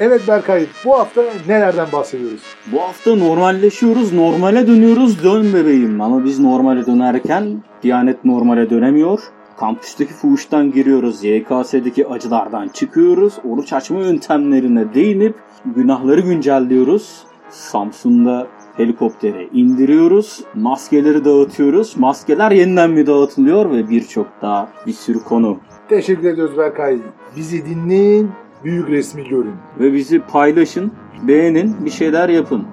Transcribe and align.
Evet 0.00 0.28
Berkay, 0.28 0.66
bu 0.84 0.98
hafta 0.98 1.22
nelerden 1.48 1.86
bahsediyoruz? 1.92 2.42
Bu 2.72 2.80
hafta 2.80 3.16
normalleşiyoruz, 3.16 4.12
normale 4.12 4.66
dönüyoruz. 4.66 5.24
Dön 5.24 5.52
bebeğim. 5.54 6.00
Ama 6.00 6.24
biz 6.24 6.38
normale 6.40 6.86
dönerken 6.86 7.62
Diyanet 7.82 8.24
normale 8.24 8.70
dönemiyor. 8.70 9.20
Kampüsteki 9.56 10.14
fuhuştan 10.14 10.72
giriyoruz. 10.72 11.24
YKS'deki 11.24 12.08
acılardan 12.08 12.68
çıkıyoruz. 12.68 13.34
Oruç 13.44 13.72
açma 13.72 13.98
yöntemlerine 13.98 14.94
değinip 14.94 15.34
günahları 15.64 16.20
güncelliyoruz. 16.20 17.22
Samsun'da 17.50 18.46
helikoptere 18.76 19.48
indiriyoruz. 19.52 20.44
Maskeleri 20.54 21.24
dağıtıyoruz. 21.24 21.96
Maskeler 21.96 22.50
yeniden 22.50 22.90
mi 22.90 23.06
dağıtılıyor 23.06 23.70
ve 23.70 23.90
birçok 23.90 24.26
daha 24.42 24.68
bir 24.86 24.92
sürü 24.92 25.18
konu. 25.18 25.58
Teşekkür 25.88 26.28
ediyoruz 26.28 26.58
Berkay. 26.58 26.98
Bizi 27.36 27.66
dinleyin, 27.66 28.30
büyük 28.64 28.88
resmi 28.88 29.28
görün. 29.28 29.56
Ve 29.80 29.92
bizi 29.92 30.20
paylaşın, 30.20 30.92
beğenin, 31.22 31.84
bir 31.84 31.90
şeyler 31.90 32.28
yapın. 32.28 32.66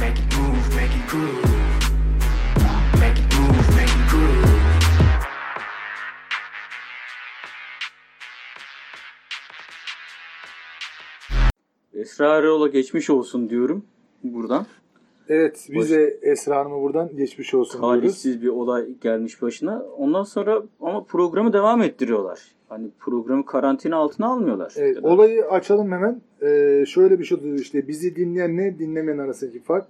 Make 0.00 0.12
it 0.12 0.38
move, 0.38 0.80
make 0.80 0.94
it 0.96 1.10
groove. 1.12 1.42
Make 3.00 3.20
it 3.20 3.38
move, 3.38 3.76
make 3.76 3.84
it 3.84 4.10
groove. 4.10 4.54
Esra 11.94 12.36
Erol'a 12.36 12.68
geçmiş 12.68 13.10
olsun 13.10 13.50
diyorum 13.50 13.84
buradan. 14.22 14.66
Evet, 15.28 15.68
bize 15.72 16.18
Esra 16.22 16.56
Hanım'a 16.56 16.80
buradan 16.82 17.16
geçmiş 17.16 17.54
olsun 17.54 17.80
diyoruz. 17.82 18.00
Talihsiz 18.00 18.42
bir 18.42 18.48
olay 18.48 18.86
gelmiş 19.00 19.42
başına. 19.42 19.82
Ondan 19.98 20.22
sonra 20.22 20.62
ama 20.80 21.04
programı 21.04 21.52
devam 21.52 21.82
ettiriyorlar. 21.82 22.40
Hani 22.68 22.88
programı 22.98 23.46
karantina 23.46 23.96
altına 23.96 24.26
almıyorlar. 24.26 24.74
Evet, 24.76 24.96
Ya 24.96 25.02
da- 25.02 25.08
olayı 25.08 25.44
açalım 25.46 25.92
hemen. 25.92 26.20
Ee, 26.42 26.84
şöyle 26.86 27.18
bir 27.18 27.24
şey 27.24 27.38
oldu 27.38 27.54
işte 27.54 27.88
bizi 27.88 28.16
dinleyen 28.16 28.56
ne 28.56 28.78
dinlemeyen 28.78 29.18
arasındaki 29.18 29.60
fark. 29.62 29.86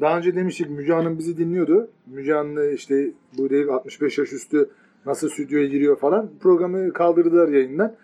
Daha 0.00 0.18
önce 0.18 0.34
demiştik 0.34 0.70
Müge 0.70 0.92
Hanım 0.92 1.18
bizi 1.18 1.36
dinliyordu. 1.36 1.88
Müge 2.06 2.32
Hanım'la 2.32 2.66
işte 2.66 3.10
bu 3.38 3.50
değil 3.50 3.68
65 3.68 4.18
yaş 4.18 4.32
üstü 4.32 4.70
nasıl 5.06 5.28
stüdyoya 5.28 5.66
giriyor 5.66 5.96
falan. 5.98 6.30
Programı 6.40 6.92
kaldırdılar 6.92 7.48
yayından. 7.48 7.94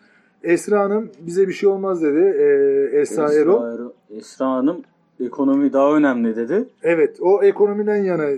Esra 0.42 0.80
Hanım 0.80 1.10
bize 1.20 1.48
bir 1.48 1.52
şey 1.52 1.68
olmaz 1.68 2.02
dedi. 2.02 2.18
Ee, 2.18 2.98
Esra 2.98 3.34
Erol. 3.34 3.62
Erol- 3.74 3.92
Esra 4.10 4.46
Hanım 4.46 4.82
ekonomi 5.20 5.72
daha 5.72 5.96
önemli 5.96 6.36
dedi. 6.36 6.64
Evet 6.82 7.16
o 7.20 7.42
ekonomiden 7.42 8.04
yana 8.04 8.28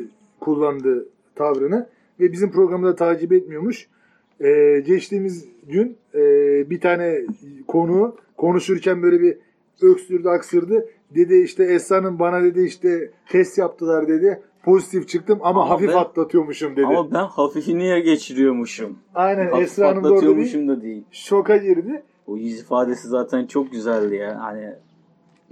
kullandı 0.40 1.06
tavrını 1.34 1.86
ve 2.20 2.32
bizim 2.32 2.50
programı 2.52 2.86
da 2.86 2.94
takip 2.94 3.32
etmiyormuş. 3.32 3.88
Ee, 4.40 4.82
geçtiğimiz 4.86 5.48
gün 5.68 5.96
e, 6.14 6.20
bir 6.70 6.80
tane 6.80 7.18
konu 7.68 8.16
konuşurken 8.36 9.02
böyle 9.02 9.20
bir 9.20 9.36
öksürdü 9.82 10.28
aksırdı. 10.28 10.88
Dedi 11.14 11.34
işte 11.34 11.64
Esra'nın 11.64 12.18
bana 12.18 12.42
dedi 12.42 12.62
işte 12.62 13.10
test 13.28 13.58
yaptılar 13.58 14.08
dedi. 14.08 14.40
Pozitif 14.64 15.08
çıktım 15.08 15.38
ama, 15.42 15.60
Ama 15.60 15.70
hafif 15.70 15.88
ben- 15.88 15.96
atlatıyormuşum 15.96 16.72
dedi. 16.76 16.86
Ama 16.86 17.10
ben 17.10 17.24
hafifini 17.24 17.78
niye 17.78 18.00
geçiriyormuşum? 18.00 18.98
Aynen 19.14 19.50
Hafif 19.50 19.66
Esra 19.66 19.88
Hanım 19.88 20.04
da 20.04 20.12
orada 20.12 20.36
bir 20.36 20.68
da 20.68 20.82
değil. 20.82 21.04
şoka 21.12 21.56
girdi. 21.56 22.02
O 22.26 22.36
yüz 22.36 22.60
ifadesi 22.60 23.08
zaten 23.08 23.46
çok 23.46 23.72
güzeldi 23.72 24.14
ya. 24.14 24.40
Hani 24.42 24.68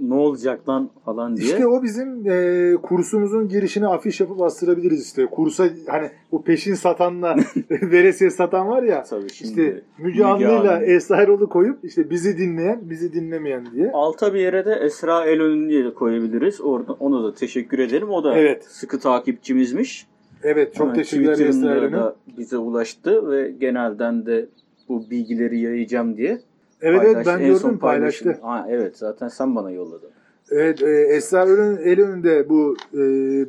ne 0.01 0.13
olacak 0.13 0.69
lan 0.69 0.89
falan 1.05 1.37
diye. 1.37 1.47
İşte 1.47 1.67
o 1.67 1.83
bizim 1.83 2.31
e, 2.31 2.73
kursumuzun 2.81 3.47
girişine 3.47 3.87
afiş 3.87 4.19
yapıp 4.19 4.41
astırabiliriz 4.41 5.05
işte. 5.05 5.25
Kursa 5.25 5.67
hani 5.87 6.09
bu 6.31 6.43
peşin 6.43 6.73
satanla 6.73 7.35
veresiye 7.69 8.29
satan 8.29 8.67
var 8.67 8.83
ya. 8.83 9.03
Tabii 9.03 9.29
şimdi 9.29 9.49
İşte 9.49 9.81
Müge 9.97 10.23
Anlı'yla 10.23 10.75
Anlı. 10.75 10.85
Esra 10.85 11.21
Erol'u 11.21 11.49
koyup 11.49 11.79
işte 11.83 12.09
bizi 12.09 12.37
dinleyen, 12.37 12.79
bizi 12.89 13.13
dinlemeyen 13.13 13.65
diye. 13.73 13.91
Alta 13.91 14.33
bir 14.33 14.39
yere 14.39 14.65
de 14.65 14.73
Esra 14.73 15.25
Elönü 15.25 15.69
diye 15.69 15.93
koyabiliriz. 15.93 16.61
Orada 16.61 16.93
ona 16.93 17.23
da 17.23 17.33
teşekkür 17.33 17.79
ederim. 17.79 18.09
O 18.09 18.23
da 18.23 18.37
Evet. 18.37 18.63
sıkı 18.63 18.99
takipçimizmiş. 18.99 20.07
Evet 20.43 20.75
çok 20.75 20.85
Hemen 20.85 20.95
teşekkürler 20.95 21.39
Esra 21.47 21.91
da 21.91 22.15
bize 22.37 22.57
ulaştı 22.57 23.31
ve 23.31 23.51
genelden 23.51 24.25
de 24.25 24.49
bu 24.89 25.09
bilgileri 25.09 25.59
yayacağım 25.59 26.17
diye. 26.17 26.41
Evet 26.81 27.01
evet 27.05 27.25
ben 27.25 27.39
En 27.39 27.53
son 27.55 27.61
gördüm 27.63 27.79
paylaştı. 27.79 28.23
paylaşım. 28.23 28.43
Ha, 28.43 28.65
evet 28.69 28.97
zaten 28.97 29.27
sen 29.27 29.55
bana 29.55 29.71
yolladın. 29.71 30.09
Evet 30.51 30.81
e, 30.81 30.89
Esra 30.89 31.41
Erol'ün 31.41 31.77
el 31.77 32.01
önünde 32.01 32.49
bu 32.49 32.75
e, 32.93 32.99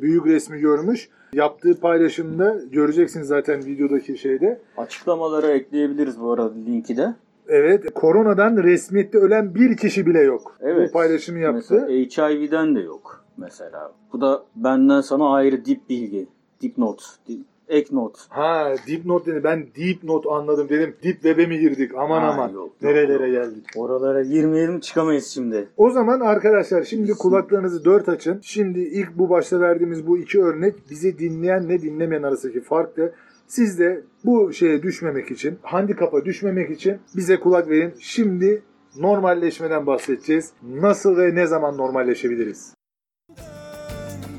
büyük 0.01 0.25
resmi 0.25 0.59
görmüş. 0.59 1.09
Yaptığı 1.33 1.79
paylaşımda 1.79 2.57
göreceksiniz 2.71 3.27
zaten 3.27 3.65
videodaki 3.65 4.17
şeyde. 4.17 4.61
Açıklamalara 4.77 5.47
ekleyebiliriz 5.47 6.19
bu 6.21 6.31
arada 6.31 6.53
linki 6.53 6.97
de. 6.97 7.13
Evet 7.47 7.93
koronadan 7.93 8.57
resmiyette 8.57 9.17
ölen 9.17 9.55
bir 9.55 9.77
kişi 9.77 10.05
bile 10.05 10.19
yok. 10.19 10.57
Evet. 10.61 10.89
Bu 10.89 10.93
paylaşımı 10.93 11.39
yaptı. 11.39 11.87
Mesela 11.89 12.29
HIV'den 12.29 12.75
de 12.75 12.79
yok 12.79 13.25
mesela. 13.37 13.91
Bu 14.13 14.21
da 14.21 14.43
benden 14.55 15.01
sana 15.01 15.33
ayrı 15.33 15.65
dip 15.65 15.89
bilgi. 15.89 16.27
Dipnot. 16.61 17.03
Dip, 17.27 17.41
ek 17.73 17.87
not. 17.95 18.15
Ha 18.29 18.75
dipnot 18.87 19.25
dedi. 19.25 19.43
Ben 19.43 19.67
deep 19.77 20.03
not 20.03 20.25
anladım 20.27 20.69
dedim. 20.69 20.95
Deep 21.03 21.13
web'e 21.13 21.45
mi 21.45 21.59
girdik? 21.59 21.91
Aman 21.97 22.21
Ha, 22.21 22.27
aman. 22.27 22.47
yok, 22.47 22.55
yok, 22.55 22.71
Nerelere 22.81 23.27
yok. 23.29 23.43
geldik? 23.43 23.65
Oralara 23.75 24.23
girmeyelim 24.23 24.79
çıkamayız 24.79 25.27
şimdi. 25.27 25.67
O 25.77 25.89
zaman 25.89 26.19
arkadaşlar 26.19 26.83
şimdi 26.83 27.13
kulaklarınızı 27.13 27.85
dört 27.85 28.09
açın. 28.09 28.39
Şimdi 28.41 28.79
ilk 28.79 29.17
bu 29.17 29.29
başta 29.29 29.59
verdiğimiz 29.59 30.07
bu 30.07 30.17
iki 30.17 30.43
örnek 30.43 30.75
bizi 30.89 31.19
dinleyenle 31.19 31.81
dinlemeyen 31.81 32.23
arasındaki 32.23 32.61
fark 32.61 32.97
da 32.97 33.11
siz 33.47 33.79
de 33.79 34.01
bu 34.25 34.53
şeye 34.53 34.83
düşmemek 34.83 35.31
için, 35.31 35.57
handikapa 35.61 36.25
düşmemek 36.25 36.71
için 36.71 36.97
bize 37.15 37.39
kulak 37.39 37.69
verin. 37.69 37.93
Şimdi 37.99 38.61
normalleşmeden 38.99 39.85
bahsedeceğiz. 39.87 40.49
Nasıl 40.63 41.17
ve 41.17 41.35
ne 41.35 41.47
zaman 41.47 41.77
normalleşebiliriz? 41.77 42.73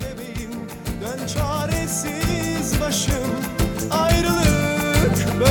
bebeğim 0.01 0.51
Dön 1.03 1.27
çaresiz 1.27 2.81
başım 2.81 3.24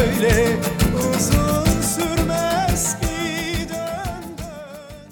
böyle 0.04 0.60
uzun 1.00 1.82
sürmez 1.82 3.00
ki 3.00 3.08
dön 3.70 4.24
dön 4.38 5.12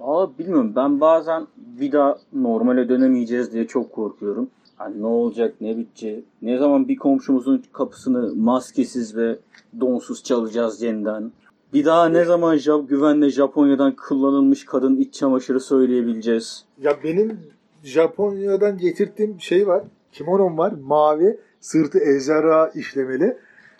Aa 0.00 0.38
bilmiyorum 0.38 0.72
ben 0.76 1.00
bazen 1.00 1.46
bir 1.56 1.92
daha 1.92 2.18
normale 2.32 2.88
dönemeyeceğiz 2.88 3.52
diye 3.52 3.66
çok 3.66 3.92
korkuyorum. 3.92 4.50
Hani 4.76 5.02
ne 5.02 5.06
olacak 5.06 5.54
ne 5.60 5.78
bitecek. 5.78 6.24
Ne 6.42 6.58
zaman 6.58 6.88
bir 6.88 6.96
komşumuzun 6.96 7.64
kapısını 7.72 8.34
maskesiz 8.34 9.16
ve 9.16 9.38
donsuz 9.80 10.22
çalacağız 10.22 10.82
yeniden. 10.82 11.32
Bir 11.72 11.84
daha 11.84 12.08
ne 12.08 12.24
zaman 12.24 12.56
Jap 12.56 12.88
güvenle 12.88 13.30
Japonya'dan 13.30 13.96
kullanılmış 13.96 14.64
kadın 14.64 14.96
iç 14.96 15.14
çamaşırı 15.14 15.60
söyleyebileceğiz. 15.60 16.64
Ya 16.82 16.96
benim 17.04 17.40
Japonya'dan 17.82 18.78
getirdiğim 18.78 19.40
şey 19.40 19.66
var. 19.66 19.84
Kimonom 20.12 20.58
var. 20.58 20.72
Mavi. 20.72 21.38
Sırtı 21.62 21.98
ejderha 21.98 22.68
işlemeli. 22.74 23.38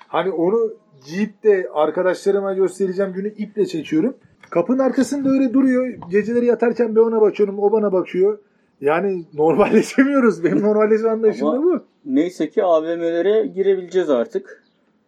Hani 0.09 0.31
onu 0.31 0.73
giyip 1.07 1.43
de 1.45 1.69
arkadaşlarıma 1.75 2.53
göstereceğim 2.55 3.13
günü 3.13 3.29
iple 3.29 3.67
çekiyorum. 3.67 4.15
Kapının 4.51 4.79
arkasında 4.79 5.29
öyle 5.31 5.53
duruyor. 5.53 5.87
Geceleri 6.11 6.47
yatarken 6.47 6.97
ben 6.97 7.01
ona 7.01 7.21
bakıyorum. 7.21 7.59
O 7.59 7.73
bana 7.73 7.93
bakıyor. 7.93 8.39
Yani 8.81 9.25
normalleşemiyoruz. 9.35 10.45
Benim 10.45 10.61
normalleşme 10.63 11.09
anlayışım 11.11 11.53
da 11.53 11.63
bu. 11.63 11.81
Neyse 12.05 12.51
ki 12.51 12.65
AVM'lere 12.65 13.47
girebileceğiz 13.47 14.11
artık. 14.11 14.63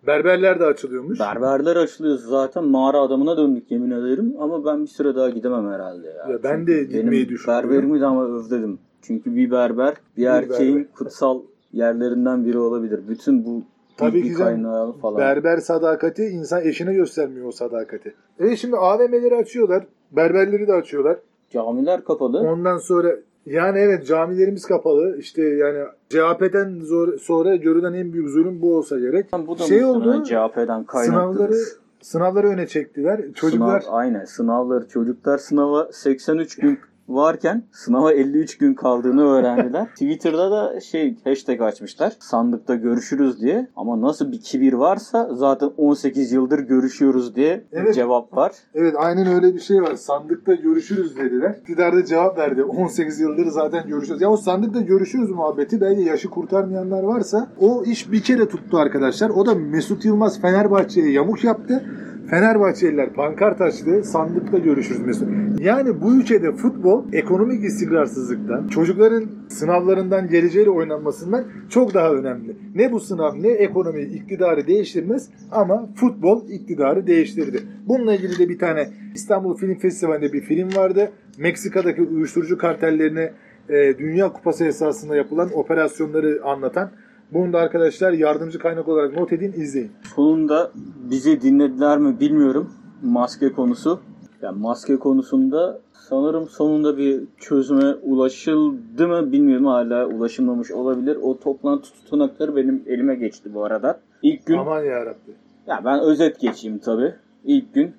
Berberler 0.06 0.60
de 0.60 0.64
açılıyormuş. 0.64 1.20
Berberler 1.20 1.76
açılıyor 1.76 2.18
zaten 2.18 2.64
mağara 2.64 3.00
adamına 3.00 3.36
döndük 3.36 3.70
yemin 3.70 3.90
ederim 3.90 4.34
ama 4.38 4.64
ben 4.64 4.82
bir 4.82 4.86
süre 4.88 5.14
daha 5.14 5.30
gidemem 5.30 5.72
herhalde 5.72 6.06
ya. 6.06 6.32
Ya 6.32 6.42
ben 6.42 6.66
de 6.66 6.84
gitmeyi 6.84 7.28
düşünüyorum. 7.28 7.70
Berberimi 7.70 8.00
de 8.00 8.06
ama 8.06 8.26
özledim. 8.38 8.78
Çünkü 9.02 9.36
bir 9.36 9.50
berber 9.50 9.94
bir, 10.16 10.22
Bir 10.22 10.26
erkeğin 10.26 10.76
berber. 10.76 10.92
kutsal 10.92 11.40
yerlerinden 11.74 12.44
biri 12.44 12.58
olabilir. 12.58 13.00
Bütün 13.08 13.44
bu 13.44 13.62
Tabii 13.96 14.22
ki 14.22 14.32
kaynağı 14.32 14.92
falan. 14.92 15.18
Berber 15.18 15.58
sadakati 15.58 16.24
insan 16.24 16.66
eşine 16.66 16.94
göstermiyor 16.94 17.46
o 17.46 17.52
sadakati. 17.52 18.14
Evet 18.40 18.58
şimdi 18.58 18.76
AVM'leri 18.76 19.36
açıyorlar. 19.36 19.86
Berberleri 20.12 20.68
de 20.68 20.72
açıyorlar. 20.72 21.16
Camiler 21.50 22.04
kapalı. 22.04 22.38
Ondan 22.38 22.78
sonra 22.78 23.16
yani 23.46 23.78
evet 23.78 24.06
camilerimiz 24.06 24.66
kapalı. 24.66 25.16
İşte 25.18 25.42
yani 25.42 25.78
CHP'den 26.08 26.80
zor- 26.80 27.18
sonra 27.18 27.56
görülen 27.56 27.92
en 27.92 28.12
büyük 28.12 28.28
zulüm 28.28 28.62
bu 28.62 28.76
olsa 28.76 28.98
gerek. 28.98 29.26
bu 29.46 29.58
da 29.58 29.62
şey 29.62 29.84
oldu. 29.84 30.24
CHP'den. 30.24 30.84
Sınavları 31.04 31.54
sınavları 32.00 32.46
öne 32.46 32.66
çektiler. 32.66 33.20
Çocuklar 33.34 33.80
Sınav, 33.80 33.94
aynen 33.94 34.24
sınavları 34.24 34.88
çocuklar 34.88 35.38
sınava 35.38 35.88
83 35.92 36.56
gün 36.56 36.78
varken 37.08 37.62
sınava 37.72 38.12
53 38.12 38.58
gün 38.58 38.74
kaldığını 38.74 39.22
öğrendiler. 39.22 39.86
Twitter'da 39.90 40.50
da 40.50 40.80
şey 40.80 41.16
hashtag 41.24 41.60
açmışlar. 41.62 42.12
Sandıkta 42.18 42.74
görüşürüz 42.74 43.40
diye. 43.40 43.66
Ama 43.76 44.00
nasıl 44.00 44.32
bir 44.32 44.40
kibir 44.40 44.72
varsa 44.72 45.28
zaten 45.32 45.70
18 45.76 46.32
yıldır 46.32 46.58
görüşüyoruz 46.58 47.36
diye 47.36 47.64
Evet. 47.72 47.94
cevap 47.94 48.36
var. 48.36 48.52
Evet 48.74 48.94
aynen 48.98 49.26
öyle 49.34 49.54
bir 49.54 49.60
şey 49.60 49.82
var. 49.82 49.94
Sandıkta 49.94 50.54
görüşürüz 50.54 51.16
dediler. 51.16 51.56
İktidar 51.60 51.96
da 51.96 52.04
cevap 52.04 52.38
verdi. 52.38 52.64
18 52.64 53.20
yıldır 53.20 53.46
zaten 53.46 53.88
görüşüyoruz. 53.88 54.22
Ya 54.22 54.30
o 54.30 54.36
sandıkta 54.36 54.80
görüşürüz 54.80 55.30
muhabbeti 55.30 55.80
belki 55.80 56.02
yaşı 56.02 56.30
kurtarmayanlar 56.30 57.02
varsa 57.02 57.48
o 57.60 57.84
iş 57.84 58.12
bir 58.12 58.22
kere 58.22 58.48
tuttu 58.48 58.78
arkadaşlar. 58.78 59.30
O 59.30 59.46
da 59.46 59.54
Mesut 59.54 60.04
Yılmaz 60.04 60.40
Fenerbahçe'ye 60.40 61.10
yamuk 61.10 61.44
yaptı. 61.44 61.84
Fenerbahçeliler 62.30 63.12
pankart 63.12 63.60
açtı. 63.60 64.04
Sandıkta 64.04 64.58
görüşürüz 64.58 65.00
Mesut. 65.00 65.28
Yani 65.60 66.00
bu 66.00 66.14
ülkede 66.14 66.52
futbol 66.52 67.04
ekonomik 67.12 67.64
istikrarsızlıktan, 67.64 68.68
çocukların 68.68 69.24
sınavlarından 69.48 70.28
geleceğiyle 70.28 70.70
oynanmasından 70.70 71.44
çok 71.70 71.94
daha 71.94 72.12
önemli. 72.12 72.56
Ne 72.74 72.92
bu 72.92 73.00
sınav 73.00 73.34
ne 73.42 73.48
ekonomi 73.48 74.02
iktidarı 74.02 74.66
değiştirmez 74.66 75.28
ama 75.52 75.88
futbol 75.94 76.48
iktidarı 76.48 77.06
değiştirdi. 77.06 77.62
Bununla 77.86 78.14
ilgili 78.14 78.38
de 78.38 78.48
bir 78.48 78.58
tane 78.58 78.88
İstanbul 79.14 79.56
Film 79.56 79.78
Festivali'nde 79.78 80.32
bir 80.32 80.40
film 80.40 80.68
vardı. 80.76 81.10
Meksika'daki 81.38 82.02
uyuşturucu 82.02 82.58
kartellerine 82.58 83.32
e, 83.68 83.98
Dünya 83.98 84.32
Kupası 84.32 84.64
esasında 84.64 85.16
yapılan 85.16 85.50
operasyonları 85.54 86.40
anlatan. 86.44 86.90
Bunu 87.32 87.52
da 87.52 87.58
arkadaşlar 87.58 88.12
yardımcı 88.12 88.58
kaynak 88.58 88.88
olarak 88.88 89.16
not 89.16 89.32
edin 89.32 89.52
izleyin. 89.52 89.92
Sonunda 90.16 90.70
bizi 91.10 91.40
dinlediler 91.42 91.98
mi 91.98 92.20
bilmiyorum. 92.20 92.72
Maske 93.02 93.52
konusu. 93.52 94.00
Yani 94.42 94.58
maske 94.60 94.96
konusunda 94.96 95.80
sanırım 95.92 96.48
sonunda 96.48 96.98
bir 96.98 97.22
çözüme 97.38 97.94
ulaşıldı 98.02 99.08
mı 99.08 99.32
bilmiyorum. 99.32 99.66
Hala 99.66 100.06
ulaşılmamış 100.06 100.70
olabilir. 100.70 101.18
O 101.22 101.38
toplantı 101.38 101.92
tutanakları 101.92 102.56
benim 102.56 102.82
elime 102.86 103.14
geçti 103.14 103.54
bu 103.54 103.64
arada. 103.64 104.00
İlk 104.22 104.46
gün 104.46 104.58
Aman 104.58 104.84
yarabbi. 104.84 105.32
ya 105.66 105.82
ben 105.84 106.00
özet 106.00 106.40
geçeyim 106.40 106.78
tabi. 106.78 107.14
İlk 107.44 107.74
gün 107.74 107.92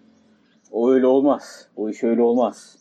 o 0.71 0.91
öyle 0.91 1.07
olmaz. 1.07 1.67
O 1.75 1.89
iş 1.89 2.03
öyle 2.03 2.21
olmaz. 2.21 2.77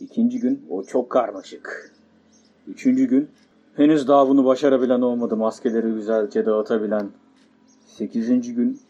İkinci 0.00 0.40
gün 0.40 0.66
o 0.70 0.82
çok 0.82 1.10
karmaşık. 1.10 1.92
Üçüncü 2.68 3.04
gün 3.08 3.28
henüz 3.76 4.08
daha 4.08 4.28
bunu 4.28 4.44
başarabilen 4.44 5.00
olmadı. 5.00 5.36
Maskeleri 5.36 5.92
güzelce 5.94 6.46
dağıtabilen. 6.46 7.10
Sekizinci 7.86 8.54
gün 8.54 8.80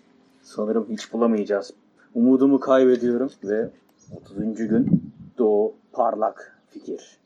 sanırım 0.43 0.87
hiç 0.91 1.13
bulamayacağız. 1.13 1.71
Umudumu 2.15 2.61
kaybediyorum 2.61 3.31
ve 3.45 3.71
30. 4.17 4.55
gün 4.55 5.03
doğu 5.39 5.75
parlak 5.93 6.57
fikir. 6.71 7.19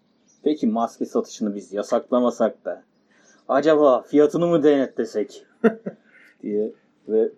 Peki 0.42 0.66
maske 0.66 1.06
satışını 1.06 1.54
biz 1.54 1.72
yasaklamasak 1.72 2.64
da 2.64 2.82
acaba 3.48 4.02
fiyatını 4.02 4.46
mı 4.46 4.62
denetlesek 4.62 5.46
diye 6.42 6.72
ve 7.08 7.28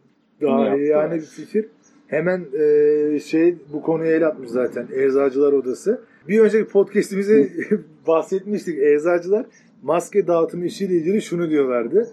Daha 0.43 0.77
yani 0.77 1.15
bir 1.15 1.21
fikir. 1.21 1.69
Hemen 2.07 2.47
e, 2.53 3.21
şey 3.21 3.57
bu 3.73 3.83
konuya 3.83 4.17
el 4.17 4.27
atmış 4.27 4.51
zaten 4.51 4.89
Eczacılar 4.93 5.53
Odası. 5.53 6.01
Bir 6.29 6.41
önceki 6.41 6.69
podcast'imize 6.69 7.49
bahsetmiştik. 8.07 8.79
Eczacılar 8.79 9.47
maske 9.83 10.27
dağıtımı 10.27 10.65
işiyle 10.65 10.95
ilgili 10.95 11.23
şunu 11.23 11.51
diyorlardı. 11.51 12.09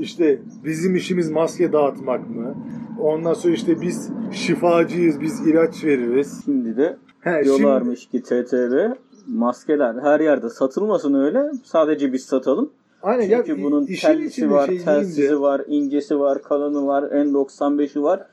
İşte 0.00 0.38
bizim 0.64 0.96
işimiz 0.96 1.30
maske 1.30 1.72
dağıtmak 1.72 2.30
mı? 2.30 2.54
Ondan 3.00 3.34
sonra 3.34 3.54
işte 3.54 3.80
biz 3.80 4.10
şifacıyız, 4.32 5.20
biz 5.20 5.46
ilaç 5.46 5.84
veririz. 5.84 6.42
şimdi 6.44 6.76
de 6.76 6.96
He, 7.20 7.30
şimdi, 7.30 7.44
diyorlarmış 7.44 8.06
ki 8.06 8.22
TTB 8.22 8.96
maskeler 9.26 9.94
her 10.02 10.20
yerde 10.20 10.48
satılmasın 10.48 11.14
öyle. 11.14 11.42
Sadece 11.64 12.12
biz 12.12 12.24
satalım. 12.24 12.70
aynen 13.02 13.22
ya, 13.28 13.44
Çünkü 13.46 13.62
bunun 13.62 13.86
işin 13.86 14.08
tellisi 14.08 14.28
içinde 14.28 14.50
var, 14.50 14.66
şey 14.66 14.78
telsizi 14.78 15.22
deyince- 15.22 15.40
var, 15.40 15.62
incesi 15.66 16.18
var, 16.18 16.42
kalını 16.42 16.86
var, 16.86 17.02
N95'i 17.02 18.02
var. 18.02 18.26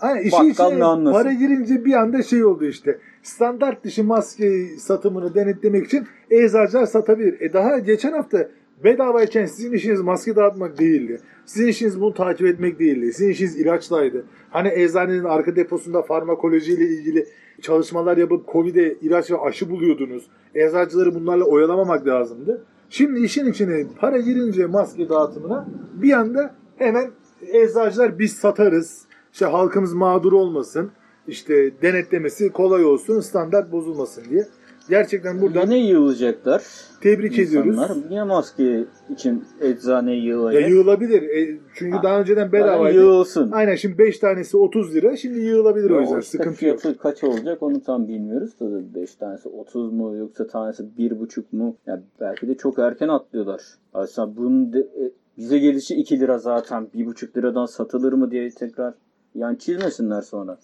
Aynen 0.00 0.20
işin 0.20 0.50
Bakkal 0.50 0.72
içine 0.72 1.12
para 1.12 1.32
girince 1.32 1.84
bir 1.84 1.92
anda 1.94 2.22
şey 2.22 2.44
oldu 2.44 2.64
işte. 2.64 2.98
Standart 3.26 3.84
dışı 3.84 4.04
maske 4.04 4.66
satımını 4.78 5.34
denetlemek 5.34 5.86
için 5.86 6.06
eczacılar 6.30 6.86
satabilir. 6.86 7.40
E 7.40 7.52
daha 7.52 7.78
geçen 7.78 8.12
hafta 8.12 8.48
bedavayken 8.84 9.46
sizin 9.46 9.72
işiniz 9.72 10.00
maske 10.00 10.36
dağıtmak 10.36 10.78
değildi. 10.78 11.20
Sizin 11.46 11.68
işiniz 11.68 12.00
bunu 12.00 12.14
takip 12.14 12.46
etmek 12.46 12.78
değildi. 12.78 13.12
Sizin 13.12 13.30
işiniz 13.30 13.60
ilaçlaydı. 13.60 14.24
Hani 14.50 14.68
eczanenin 14.68 15.24
arka 15.24 15.56
deposunda 15.56 16.02
farmakolojiyle 16.02 16.84
ilgili 16.84 17.26
çalışmalar 17.62 18.16
yapıp 18.16 18.48
Covid'e 18.52 18.92
ilaç 18.92 19.30
ve 19.30 19.38
aşı 19.38 19.70
buluyordunuz. 19.70 20.26
Eczacıları 20.54 21.14
bunlarla 21.14 21.44
oyalamamak 21.44 22.06
lazımdı. 22.06 22.64
Şimdi 22.90 23.20
işin 23.20 23.46
içine 23.46 23.86
para 23.98 24.18
girince 24.18 24.66
maske 24.66 25.08
dağıtımına 25.08 25.68
bir 25.94 26.12
anda 26.12 26.54
hemen 26.76 27.10
eczacılar 27.52 28.18
biz 28.18 28.32
satarız. 28.32 29.06
İşte 29.32 29.46
halkımız 29.46 29.94
mağdur 29.94 30.32
olmasın. 30.32 30.90
İşte 31.28 31.70
denetlemesi 31.82 32.52
kolay 32.52 32.84
olsun, 32.84 33.20
standart 33.20 33.72
bozulmasın 33.72 34.22
diye. 34.30 34.46
Gerçekten 34.88 35.40
buradan 35.40 35.62
Yine 35.62 35.78
yığılacaklar. 35.86 36.62
tebrik 37.00 37.38
ediyoruz. 37.38 37.70
insanlar. 37.70 37.96
Yine 38.10 38.22
maske 38.24 38.84
için 39.10 39.44
eczaneye 39.60 40.16
Ya 40.18 40.24
yığılacak. 40.24 40.70
yığılabilir. 40.70 41.22
E, 41.22 41.58
çünkü 41.74 41.96
daha 42.02 42.20
önceden 42.20 42.40
Yani 42.40 42.52
bedavaydı. 42.52 42.98
Yığılsın. 42.98 43.50
Aynen 43.52 43.74
şimdi 43.74 43.98
5 43.98 44.18
tanesi 44.18 44.56
30 44.56 44.94
lira. 44.94 45.16
Şimdi 45.16 45.38
yığılabilir 45.40 45.90
o 45.90 45.94
Ya 45.94 46.00
yüzden. 46.00 46.18
işte 46.20 46.30
Sıkıntı 46.38 46.66
yok. 46.66 46.80
fiyatı 46.80 46.98
kaç 46.98 47.24
olacak 47.24 47.62
onu 47.62 47.82
tam 47.82 48.08
bilmiyoruz. 48.08 48.50
Tabii 48.58 48.94
5 48.94 49.14
tanesi 49.14 49.48
30 49.48 49.92
mu 49.92 50.16
yoksa 50.16 50.46
tanesi 50.46 50.82
1,5 50.98 51.42
mu? 51.52 51.76
Ya 51.86 52.02
belki 52.20 52.48
de 52.48 52.54
çok 52.54 52.78
erken 52.78 53.08
atlıyorlar. 53.08 53.62
Aslında 53.94 54.36
bunun 54.36 54.72
de, 54.72 54.78
e, 54.78 55.10
bize 55.38 55.58
gelişi 55.58 55.94
2 55.94 56.20
lira 56.20 56.38
zaten 56.38 56.88
1,5 56.94 57.36
liradan 57.36 57.66
satılır 57.66 58.12
mı 58.12 58.30
diye 58.30 58.50
tekrar 58.50 58.94
yan 59.34 59.54
çizmesinler 59.54 60.22
sonra. 60.22 60.58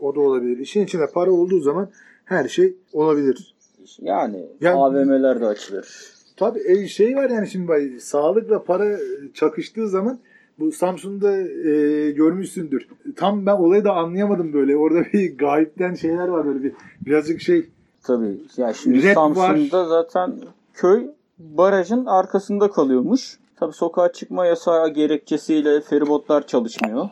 O 0.00 0.14
da 0.14 0.20
olabilir. 0.20 0.58
İşin 0.58 0.84
içinde 0.84 1.06
para 1.06 1.30
olduğu 1.30 1.60
zaman 1.60 1.88
her 2.24 2.48
şey 2.48 2.74
olabilir. 2.92 3.54
Yani 4.00 4.46
Ya- 4.60 4.76
AVM'ler 4.76 5.40
de 5.40 5.46
açılır. 5.46 6.16
Tabii 6.36 6.60
e, 6.66 6.88
şey 6.88 7.16
var 7.16 7.30
yani 7.30 7.48
şimdi 7.48 7.68
bak, 7.68 7.82
sağlıkla 7.98 8.62
para 8.62 8.98
çakıştığı 9.34 9.88
zaman 9.88 10.18
bu 10.58 10.72
Samsun'da 10.72 11.36
e, 11.70 12.10
görmüşsündür. 12.10 12.88
Tam 13.16 13.46
ben 13.46 13.56
olayı 13.56 13.84
da 13.84 13.92
anlayamadım 13.92 14.52
böyle. 14.52 14.76
Orada 14.76 15.04
bir 15.12 15.38
gayipten 15.38 15.94
şeyler 15.94 16.28
var 16.28 16.46
böyle 16.46 16.62
bir 16.62 16.72
birazcık 17.06 17.40
şey 17.40 17.66
Tabii. 18.02 18.40
Ya 18.56 18.74
şimdi 18.74 19.08
Rap 19.08 19.14
Samsun'da 19.14 19.84
zaten 19.84 20.34
köy 20.74 21.06
barajın 21.38 22.06
arkasında 22.06 22.70
kalıyormuş. 22.70 23.38
Tabii 23.56 23.72
sokağa 23.72 24.12
çıkma 24.12 24.46
yasağı 24.46 24.88
gerekçesiyle 24.88 25.80
feribotlar 25.80 26.46
çalışmıyor. 26.46 27.08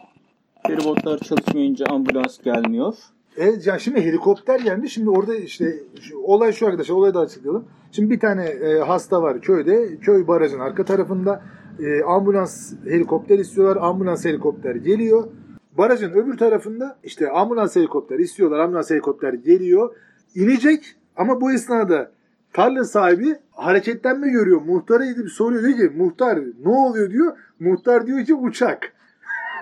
Feribotlar 0.67 1.19
çalışmayınca 1.19 1.87
ambulans 1.87 2.39
gelmiyor. 2.39 2.95
Evet 3.37 3.67
yani 3.67 3.81
şimdi 3.81 4.01
helikopter 4.01 4.61
geldi. 4.61 4.91
Şimdi 4.91 5.11
orada 5.11 5.35
işte 5.35 5.75
şu, 6.01 6.19
olay 6.19 6.53
şu 6.53 6.67
arkadaşlar 6.67 6.95
olayı 6.95 7.15
da 7.15 7.21
açıklayalım. 7.21 7.65
Şimdi 7.93 8.11
bir 8.11 8.21
tane 8.21 8.45
e, 8.45 8.79
hasta 8.79 9.23
var 9.23 9.41
köyde. 9.41 9.97
Köy 9.97 10.27
barajın 10.27 10.59
arka 10.59 10.85
tarafında. 10.85 11.43
E, 11.81 12.03
ambulans 12.03 12.73
helikopter 12.85 13.39
istiyorlar. 13.39 13.79
Ambulans 13.83 14.25
helikopter 14.25 14.75
geliyor. 14.75 15.29
Barajın 15.79 16.11
öbür 16.11 16.39
tarafında 16.39 16.99
işte 17.05 17.31
ambulans 17.31 17.77
helikopter 17.77 18.19
istiyorlar. 18.19 18.59
Ambulans 18.59 18.91
helikopter 18.91 19.33
geliyor. 19.33 19.95
İnecek 20.35 20.97
ama 21.17 21.41
bu 21.41 21.53
esnada 21.53 22.11
tarla 22.53 22.85
sahibi 22.85 23.37
hareketlenme 23.51 24.29
görüyor. 24.29 24.61
Muhtara 24.61 25.07
gidip 25.07 25.31
soruyor 25.31 25.63
diyor 25.63 25.79
ki 25.79 25.97
muhtar 25.97 26.39
ne 26.65 26.69
oluyor 26.69 27.11
diyor. 27.11 27.37
Muhtar 27.61 28.07
diyor 28.07 28.25
ki 28.25 28.35
uçak. 28.35 28.94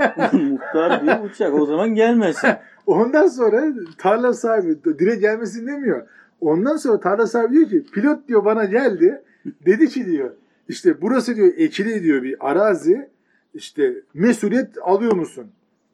Muhtar 0.33 1.03
diyor 1.03 1.25
uçak 1.25 1.55
o 1.55 1.67
zaman 1.67 1.95
gelmesin. 1.95 2.51
Ondan 2.87 3.27
sonra 3.27 3.65
tarla 3.99 4.33
sahibi 4.33 4.85
direkt 4.99 5.21
gelmesin 5.21 5.67
demiyor. 5.67 6.07
Ondan 6.41 6.77
sonra 6.77 7.01
tarla 7.01 7.27
sahibi 7.27 7.55
diyor 7.55 7.85
ki 7.85 7.91
pilot 7.93 8.29
diyor 8.29 8.45
bana 8.45 8.65
geldi. 8.65 9.23
Dedi 9.67 9.89
ki 9.89 10.07
diyor 10.07 10.31
işte 10.69 11.03
burası 11.03 11.37
diyor 11.37 11.53
ekili 11.57 12.03
diyor 12.03 12.23
bir 12.23 12.37
arazi. 12.51 13.09
İşte 13.55 13.95
mesuliyet 14.15 14.69
alıyor 14.83 15.13
musun? 15.13 15.47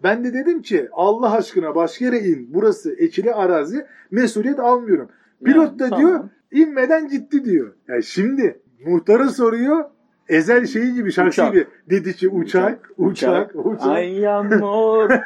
Ben 0.02 0.24
de 0.24 0.34
dedim 0.34 0.62
ki 0.62 0.88
Allah 0.92 1.32
aşkına 1.32 1.74
başka 1.74 2.04
yere 2.04 2.18
in. 2.18 2.50
Burası 2.54 2.94
ekili 2.98 3.34
arazi. 3.34 3.86
Mesuliyet 4.10 4.58
almıyorum. 4.58 5.08
Pilot 5.44 5.66
Yani 5.66 5.78
da 5.78 5.88
tamam. 5.88 6.00
diyor 6.00 6.24
inmeden 6.52 7.08
gitti 7.08 7.44
diyor. 7.44 7.72
Yani 7.88 8.02
şimdi 8.02 8.60
muhtara 8.86 9.28
soruyor. 9.28 9.84
Ezel 10.28 10.66
şeyi 10.66 10.94
gibi 10.94 11.12
şarkı 11.12 11.28
Uçak. 11.30 11.52
gibi 11.52 11.66
dedi 11.90 12.16
ki 12.16 12.28
uçak, 12.28 12.90
uçak, 12.98 13.50
uçak. 13.54 13.86
Ay 13.86 14.28
amor. 14.28 15.10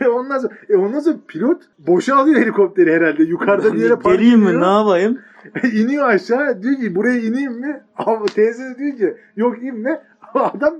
E 0.00 0.08
ondan 0.08 0.38
sonra, 0.38 0.52
e 0.68 0.76
ondan 0.76 1.00
sonra 1.00 1.16
pilot 1.28 1.62
boşa 1.78 2.16
alıyor 2.16 2.40
helikopteri 2.40 2.92
herhalde. 2.92 3.22
Yukarıda 3.22 3.74
bir 3.74 3.78
yere 3.78 3.96
park 3.96 4.18
Geleyim 4.18 4.40
mi 4.40 4.46
ediyor. 4.48 4.60
ne 4.62 4.66
yapayım? 4.66 5.18
iniyor 5.72 6.08
aşağı. 6.08 6.62
Diyor 6.62 6.76
ki 6.76 6.94
buraya 6.94 7.18
ineyim 7.20 7.52
mi? 7.52 7.80
Ama 7.96 8.26
teyze 8.26 8.76
diyor 8.78 8.96
ki 8.96 9.14
yok 9.36 9.62
inme. 9.62 10.02
Adam 10.34 10.74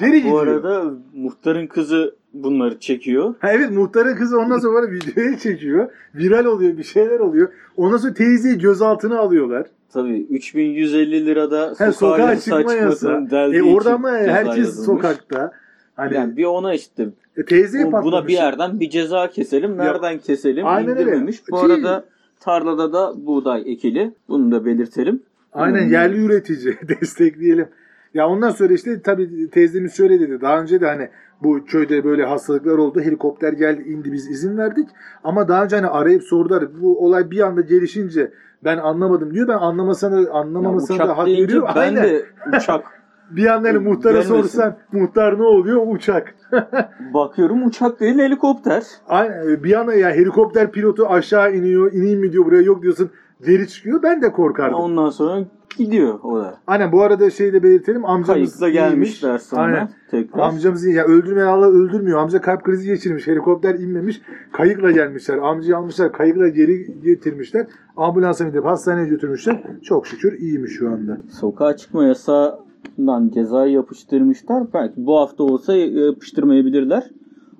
geri 0.00 0.16
gidiyor. 0.16 0.34
Bu 0.34 0.38
arada 0.38 0.94
muhtarın 1.14 1.66
kızı 1.66 2.14
bunları 2.34 2.78
çekiyor. 2.80 3.34
Ha 3.38 3.52
evet 3.52 3.70
muhtarın 3.70 4.16
kızı 4.16 4.38
ondan 4.38 4.58
sonra 4.58 4.90
videoya 4.90 5.38
çekiyor. 5.38 5.88
Viral 6.14 6.44
oluyor 6.44 6.78
bir 6.78 6.82
şeyler 6.82 7.20
oluyor. 7.20 7.48
Ondan 7.76 7.96
sonra 7.96 8.14
teyzeyi 8.14 8.58
gözaltına 8.58 9.18
alıyorlar. 9.18 9.66
Tabii 9.92 10.26
3150 10.30 11.26
lirada 11.26 11.74
sokağa, 11.74 11.92
sokağa 11.92 12.36
çıkma 12.40 12.72
yasağı. 12.72 13.52
E 13.52 13.62
orada 13.62 13.94
ama 13.94 14.10
herkes 14.10 14.58
yazılmış. 14.58 14.86
sokakta. 14.86 15.52
Hani 15.96 16.14
Yani 16.14 16.36
bir 16.36 16.44
ona 16.44 16.74
işte 16.74 17.08
e, 17.36 17.44
teyzeyi 17.44 17.84
buna 17.86 17.90
patlamış. 18.00 18.28
bir 18.28 18.32
yerden 18.32 18.80
bir 18.80 18.90
ceza 18.90 19.30
keselim. 19.30 19.76
Nereden 19.78 20.18
keselim? 20.18 20.66
Aynen 20.66 20.90
öyle. 20.90 21.02
İndirmemiş. 21.02 21.42
Bu 21.50 21.56
Ki- 21.56 21.66
arada 21.66 22.04
tarlada 22.40 22.92
da 22.92 23.26
buğday 23.26 23.62
ekili. 23.66 24.12
Bunu 24.28 24.52
da 24.52 24.64
belirtelim. 24.64 25.22
Aynen 25.52 25.84
Hmm. 25.84 25.92
yerli 25.92 26.24
üretici 26.24 26.74
destekleyelim. 26.88 27.68
Ya 28.14 28.28
ondan 28.28 28.50
sonra 28.50 28.72
işte 28.74 29.02
tabii 29.02 29.50
teyzemiz 29.50 29.96
şöyle 29.96 30.20
dedi. 30.20 30.40
Daha 30.40 30.60
önce 30.60 30.80
de 30.80 30.86
hani 30.86 31.08
bu 31.42 31.64
köyde 31.64 32.04
böyle 32.04 32.24
hastalıklar 32.24 32.78
oldu. 32.78 33.00
Helikopter 33.00 33.52
geldi 33.52 33.82
indi 33.88 34.12
biz 34.12 34.30
izin 34.30 34.58
verdik. 34.58 34.88
Ama 35.24 35.48
daha 35.48 35.64
önce 35.64 35.76
hani 35.76 35.86
arayıp 35.86 36.22
sordular. 36.22 36.64
Bu 36.82 37.04
olay 37.06 37.30
bir 37.30 37.40
anda 37.40 37.60
gelişince 37.60 38.32
ben 38.64 38.78
anlamadım 38.78 39.34
diyor. 39.34 39.48
Ben 39.48 39.58
anlamasına 39.58 40.20
Ya 40.20 40.32
anlamamasına 40.32 41.08
da 41.08 41.18
hak 41.18 41.26
veriyor. 41.26 41.68
ben 41.76 41.80
Aynen. 41.80 42.02
de 42.04 42.24
uçak 42.56 42.84
Bir 43.30 43.46
anda 43.46 43.68
hani 43.68 43.78
muhtara 43.78 44.12
Gelmesin. 44.12 44.34
sorsan 44.34 44.76
muhtar 44.92 45.38
ne 45.38 45.42
oluyor? 45.42 45.82
Uçak. 45.86 46.34
bakıyorum 47.14 47.66
uçak 47.66 48.00
değil 48.00 48.18
helikopter. 48.18 48.82
Aynen 49.08 49.64
bir 49.64 49.80
anda 49.80 49.94
ya 49.94 50.10
helikopter 50.10 50.72
pilotu 50.72 51.06
aşağı 51.06 51.54
iniyor. 51.54 51.92
ineyim 51.92 52.20
mi 52.20 52.32
diyor 52.32 52.44
buraya 52.46 52.62
yok 52.62 52.82
diyorsun. 52.82 53.10
Veri 53.40 53.68
çıkıyor. 53.68 54.02
Ben 54.02 54.22
de 54.22 54.32
korkardım. 54.32 54.74
Ondan 54.78 55.10
sonra 55.10 55.44
gidiyor 55.84 56.20
o 56.22 56.38
da. 56.38 56.58
Aynen 56.66 56.92
bu 56.92 57.02
arada 57.02 57.30
şey 57.30 57.52
de 57.52 57.62
belirtelim. 57.62 58.04
Amcamız 58.04 58.58
Kayıkla 58.58 58.68
iyiymiş. 58.68 58.90
gelmişler 58.90 59.38
sonra 59.38 59.62
Aynen. 59.62 59.88
tekrar. 60.10 60.38
Amcamız 60.40 60.86
iyi. 60.86 60.94
Ya 60.94 61.04
öldürmeyen 61.04 61.46
Allah 61.46 61.66
öldürmüyor. 61.68 62.18
Amca 62.18 62.40
kalp 62.40 62.62
krizi 62.64 62.86
geçirmiş. 62.86 63.26
Helikopter 63.26 63.74
inmemiş. 63.74 64.22
Kayıkla 64.52 64.90
gelmişler. 64.90 65.38
Amcayı 65.38 65.76
almışlar. 65.76 66.12
Kayıkla 66.12 66.48
geri 66.48 67.00
getirmişler. 67.02 67.66
Ambulansa 67.96 68.46
bindirip 68.46 68.64
hastaneye 68.64 69.06
götürmüşler. 69.08 69.62
Çok 69.82 70.06
şükür 70.06 70.38
iyiymiş 70.38 70.72
şu 70.72 70.88
anda. 70.90 71.18
Sokağa 71.40 71.76
çıkma 71.76 72.04
yasağından 72.04 73.30
cezayı 73.34 73.72
yapıştırmışlar. 73.72 74.64
Belki 74.74 74.94
bu 74.96 75.18
hafta 75.18 75.44
olsa 75.44 75.76
yapıştırmayabilirler. 75.76 77.10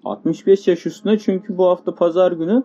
65 0.04 0.68
yaş 0.68 0.86
üstüne 0.86 1.18
çünkü 1.18 1.58
bu 1.58 1.66
hafta 1.66 1.94
pazar 1.94 2.32
günü 2.32 2.62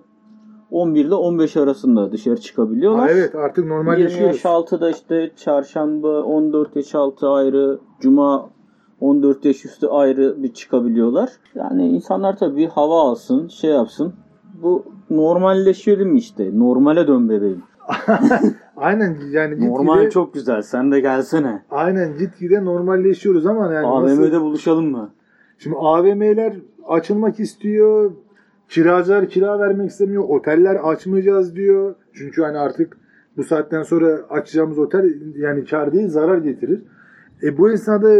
11 0.71 1.05
ile 1.05 1.15
15 1.15 1.57
arasında 1.57 2.11
dışarı 2.11 2.37
çıkabiliyorlar. 2.37 3.01
Ha, 3.01 3.11
evet 3.11 3.35
artık 3.35 3.57
20 3.57 3.69
normalleşiyoruz. 3.69 4.35
yaş 4.35 4.45
altıda 4.45 4.89
işte 4.91 5.31
çarşamba 5.35 6.23
14 6.23 6.75
yaş 6.75 6.95
altı 6.95 7.29
ayrı, 7.29 7.79
cuma 7.99 8.49
14 9.01 9.45
yaş 9.45 9.65
üstü 9.65 9.87
ayrı 9.87 10.43
bir 10.43 10.53
çıkabiliyorlar. 10.53 11.29
Yani 11.55 11.87
insanlar 11.87 12.37
tabii 12.37 12.57
bir 12.57 12.67
hava 12.67 13.01
alsın, 13.01 13.47
şey 13.47 13.71
yapsın. 13.71 14.13
Bu 14.63 14.83
normalleşelim 15.09 16.15
işte. 16.15 16.59
Normale 16.59 17.07
dön 17.07 17.29
bebeğim. 17.29 17.63
Aynen 18.77 19.17
yani 19.31 19.49
gitgide, 19.49 19.69
Normal 19.69 20.09
çok 20.09 20.33
güzel. 20.33 20.61
Sen 20.61 20.91
de 20.91 20.99
gelsene. 20.99 21.63
aynen 21.71 22.17
gitgide 22.17 22.65
normalleşiyoruz 22.65 23.45
ama 23.45 23.73
yani 23.73 24.03
nasıl- 24.03 24.23
AVM'de 24.23 24.41
buluşalım 24.41 24.91
mı? 24.91 25.09
Şimdi 25.57 25.75
AVM'ler 25.79 26.53
açılmak 26.87 27.39
istiyor. 27.39 28.11
Kiracılar 28.69 29.29
kira 29.29 29.59
vermek 29.59 29.89
istemiyor. 29.89 30.23
Oteller 30.27 30.75
açmayacağız 30.75 31.55
diyor. 31.55 31.95
Çünkü 32.13 32.41
hani 32.41 32.57
artık 32.57 32.97
bu 33.37 33.43
saatten 33.43 33.83
sonra 33.83 34.19
açacağımız 34.29 34.79
otel 34.79 35.13
yani 35.35 35.65
kar 35.65 35.93
değil 35.93 36.09
zarar 36.09 36.37
getirir. 36.37 36.81
E 37.43 37.57
bu 37.57 37.71
esnada 37.71 38.15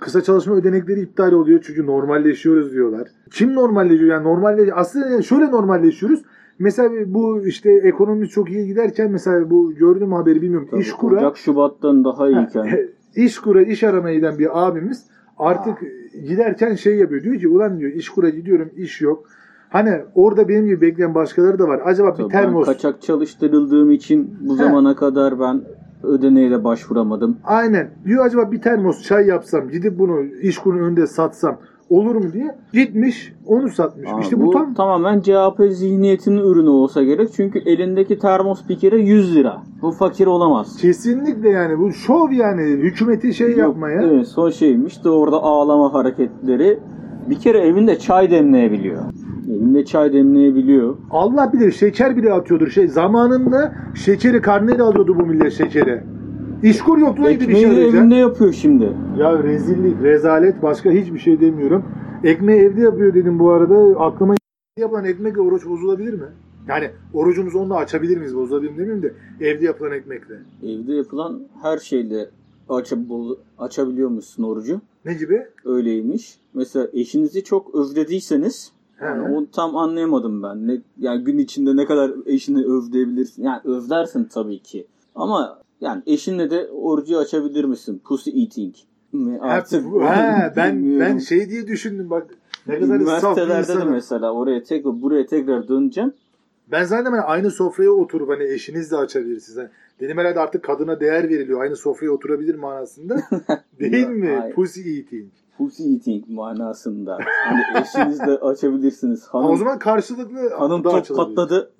kısa 0.00 0.22
çalışma 0.22 0.54
ödenekleri 0.54 1.00
iptal 1.00 1.32
oluyor 1.32 1.60
çünkü 1.66 1.86
normalleşiyoruz 1.86 2.72
diyorlar. 2.72 3.08
Kim 3.30 3.54
normalleşiyor? 3.54 4.10
Yani 4.10 4.24
normalleş 4.24 4.70
aslında 4.74 5.22
şöyle 5.22 5.50
normalleşiyoruz. 5.50 6.22
Mesela 6.58 6.90
bu 7.06 7.42
işte 7.46 7.72
ekonomi 7.72 8.28
çok 8.28 8.50
iyi 8.50 8.66
giderken 8.66 9.10
mesela 9.10 9.50
bu 9.50 9.74
gördüğüm 9.74 10.12
haberi 10.12 10.42
bilmiyorum. 10.42 10.68
Tabii, 10.70 10.80
İşkur'a 10.80 11.16
Ocak 11.16 11.36
Şubat'tan 11.36 12.04
daha 12.04 12.28
iyiyken. 12.28 12.88
İşkur'a 13.16 13.62
iş 13.62 13.84
aramaya 13.84 14.14
giden 14.14 14.38
bir 14.38 14.68
abimiz 14.68 15.06
artık 15.38 15.78
giderken 16.28 16.74
şey 16.74 16.96
yapıyor. 16.96 17.22
Diyor 17.22 17.36
ki 17.36 17.48
ulan 17.48 17.80
diyor 17.80 17.92
İşkur'a 17.92 18.28
gidiyorum 18.28 18.70
iş 18.76 19.00
yok. 19.00 19.26
Hani 19.70 19.90
orada 20.14 20.48
benim 20.48 20.66
gibi 20.66 20.80
bekleyen 20.80 21.14
başkaları 21.14 21.58
da 21.58 21.68
var. 21.68 21.80
Acaba 21.84 22.08
bir 22.08 22.14
Tabii 22.14 22.24
ben 22.24 22.30
termos. 22.42 22.66
kaçak 22.66 23.02
çalıştırıldığım 23.02 23.90
için 23.90 24.34
bu 24.40 24.52
He. 24.52 24.56
zamana 24.56 24.96
kadar 24.96 25.40
ben 25.40 25.60
ödeneğe 26.02 26.50
de 26.50 26.64
başvuramadım. 26.64 27.36
Aynen. 27.44 27.90
Diyor 28.04 28.26
acaba 28.26 28.52
bir 28.52 28.60
termos 28.60 29.02
çay 29.02 29.26
yapsam 29.26 29.68
gidip 29.68 29.98
bunu 29.98 30.22
İşkur'un 30.42 30.78
önünde 30.78 31.06
satsam 31.06 31.56
olur 31.90 32.14
mu 32.14 32.32
diye. 32.32 32.56
Gitmiş 32.72 33.32
onu 33.46 33.68
satmış. 33.68 34.08
Aa, 34.12 34.20
işte 34.20 34.40
bu, 34.40 34.46
bu 34.46 34.50
tam 34.50 34.74
tamamen 34.74 35.20
CHP 35.20 35.60
zihniyetinin 35.70 36.38
ürünü 36.38 36.68
olsa 36.68 37.02
gerek. 37.02 37.28
Çünkü 37.36 37.58
elindeki 37.58 38.18
termos 38.18 38.68
bir 38.68 38.78
kere 38.78 38.98
100 39.00 39.36
lira. 39.36 39.62
Bu 39.82 39.90
fakir 39.90 40.26
olamaz. 40.26 40.76
kesinlikle 40.76 41.48
yani 41.48 41.78
bu 41.78 41.92
şov 41.92 42.30
yani 42.30 42.62
hükümeti 42.62 43.34
şey 43.34 43.48
Yok, 43.50 43.58
yapmaya. 43.58 44.02
Evet, 44.02 44.26
son 44.28 44.50
şeymiş 44.50 45.04
de 45.04 45.10
orada 45.10 45.36
ağlama 45.42 45.94
hareketleri. 45.94 46.78
Bir 47.30 47.38
kere 47.38 47.58
evinde 47.58 47.98
çay 47.98 48.30
demleyebiliyor. 48.30 49.02
Evinde 49.48 49.84
çay 49.84 50.12
demleyebiliyor. 50.12 50.96
Allah 51.10 51.52
bilir 51.52 51.72
şeker 51.72 52.16
bile 52.16 52.32
atıyordur. 52.32 52.68
Şey 52.70 52.88
zamanında 52.88 53.74
şekeri 53.94 54.40
karneyle 54.40 54.82
alıyordu 54.82 55.16
bu 55.18 55.26
millet 55.26 55.52
şekeri. 55.52 56.02
İşkur 56.62 56.98
yokluğu 56.98 57.30
gibi 57.30 57.48
bir 57.48 57.54
şey 57.56 57.66
arayacak. 57.66 57.94
evinde 57.94 58.14
yapıyor 58.14 58.52
şimdi. 58.52 58.92
Ya 59.18 59.42
rezillik, 59.42 60.02
rezalet 60.02 60.62
başka 60.62 60.90
hiçbir 60.90 61.18
şey 61.18 61.40
demiyorum. 61.40 61.84
Ekmeği 62.24 62.60
evde 62.60 62.80
yapıyor 62.80 63.14
dedim 63.14 63.38
bu 63.38 63.50
arada. 63.50 64.00
Aklıma 64.00 64.34
yapılan 64.78 65.04
ekmekle 65.04 65.40
oruç 65.40 65.66
bozulabilir 65.66 66.14
mi? 66.14 66.26
Yani 66.68 66.90
orucumuzu 67.14 67.58
onunla 67.58 67.76
açabilir 67.76 68.16
miyiz? 68.16 68.36
Bozulabilir 68.36 68.70
mi 68.70 68.78
demeyeyim 68.78 69.02
de 69.02 69.12
evde 69.40 69.64
yapılan 69.64 69.92
ekmekle. 69.92 70.34
Evde 70.62 70.92
yapılan 70.94 71.42
her 71.62 71.78
şeyle 71.78 72.26
açab- 72.68 73.36
açabiliyormuşsun 73.58 74.42
orucu. 74.42 74.80
Ne 75.04 75.14
gibi? 75.14 75.42
Öyleymiş. 75.64 76.38
Mesela 76.54 76.88
eşinizi 76.92 77.44
çok 77.44 77.74
özlediyseniz 77.74 78.72
yani 79.00 79.28
He. 79.28 79.32
onu 79.32 79.50
tam 79.50 79.76
anlayamadım 79.76 80.42
ben. 80.42 80.68
Ne, 80.68 80.80
yani 80.98 81.24
gün 81.24 81.38
içinde 81.38 81.76
ne 81.76 81.84
kadar 81.86 82.12
eşini 82.26 82.64
övdeyebilirsin. 82.64 83.42
Yani 83.42 83.60
övdersin 83.64 84.24
tabii 84.24 84.58
ki. 84.58 84.86
Ama 85.14 85.58
yani 85.80 86.02
eşinle 86.06 86.50
de 86.50 86.68
orucu 86.68 87.18
açabilir 87.18 87.64
misin? 87.64 88.00
Pussy 88.04 88.30
eating? 88.42 88.74
Artık 89.40 89.84
Ha, 90.02 90.16
ha, 90.16 90.52
ben 90.56 90.76
bilmiyorum. 90.76 91.06
ben 91.06 91.18
şey 91.18 91.50
diye 91.50 91.66
düşündüm 91.66 92.10
bak. 92.10 92.26
Ne 92.66 92.80
kadar 92.80 92.94
Üniversitelerde 92.96 93.80
de 93.80 93.84
mesela 93.84 94.32
oraya 94.32 94.62
tekrar 94.62 95.02
buraya 95.02 95.26
tekrar 95.26 95.68
döneceğim. 95.68 96.12
Ben 96.70 96.84
zaten 96.84 97.10
hani 97.10 97.20
aynı 97.20 97.50
sofraya 97.50 97.90
oturup 97.90 98.28
hani 98.28 98.44
eşinizle 98.44 98.96
açabilirsiniz. 98.96 99.58
Hani 99.58 99.68
dedim 100.00 100.18
herhalde 100.18 100.40
artık 100.40 100.64
kadına 100.64 101.00
değer 101.00 101.28
veriliyor. 101.28 101.60
Aynı 101.60 101.76
sofraya 101.76 102.10
oturabilir 102.10 102.54
manasında. 102.54 103.22
Değil 103.80 104.08
mi? 104.08 104.36
hayır. 104.40 104.54
Pussy 104.54 104.98
eating. 104.98 105.30
Pussy 105.60 105.94
eating 105.94 106.24
manasında. 106.28 107.18
Hani 107.48 107.60
eşinizle 107.82 108.30
açabilirsiniz. 108.38 109.28
Ama 109.32 109.42
Hanım, 109.44 109.54
o 109.54 109.56
zaman 109.56 109.78
karşılıklı 109.78 110.54
hanım 110.58 110.84
da 110.84 111.02
top 111.02 111.16
patladı. 111.16 111.70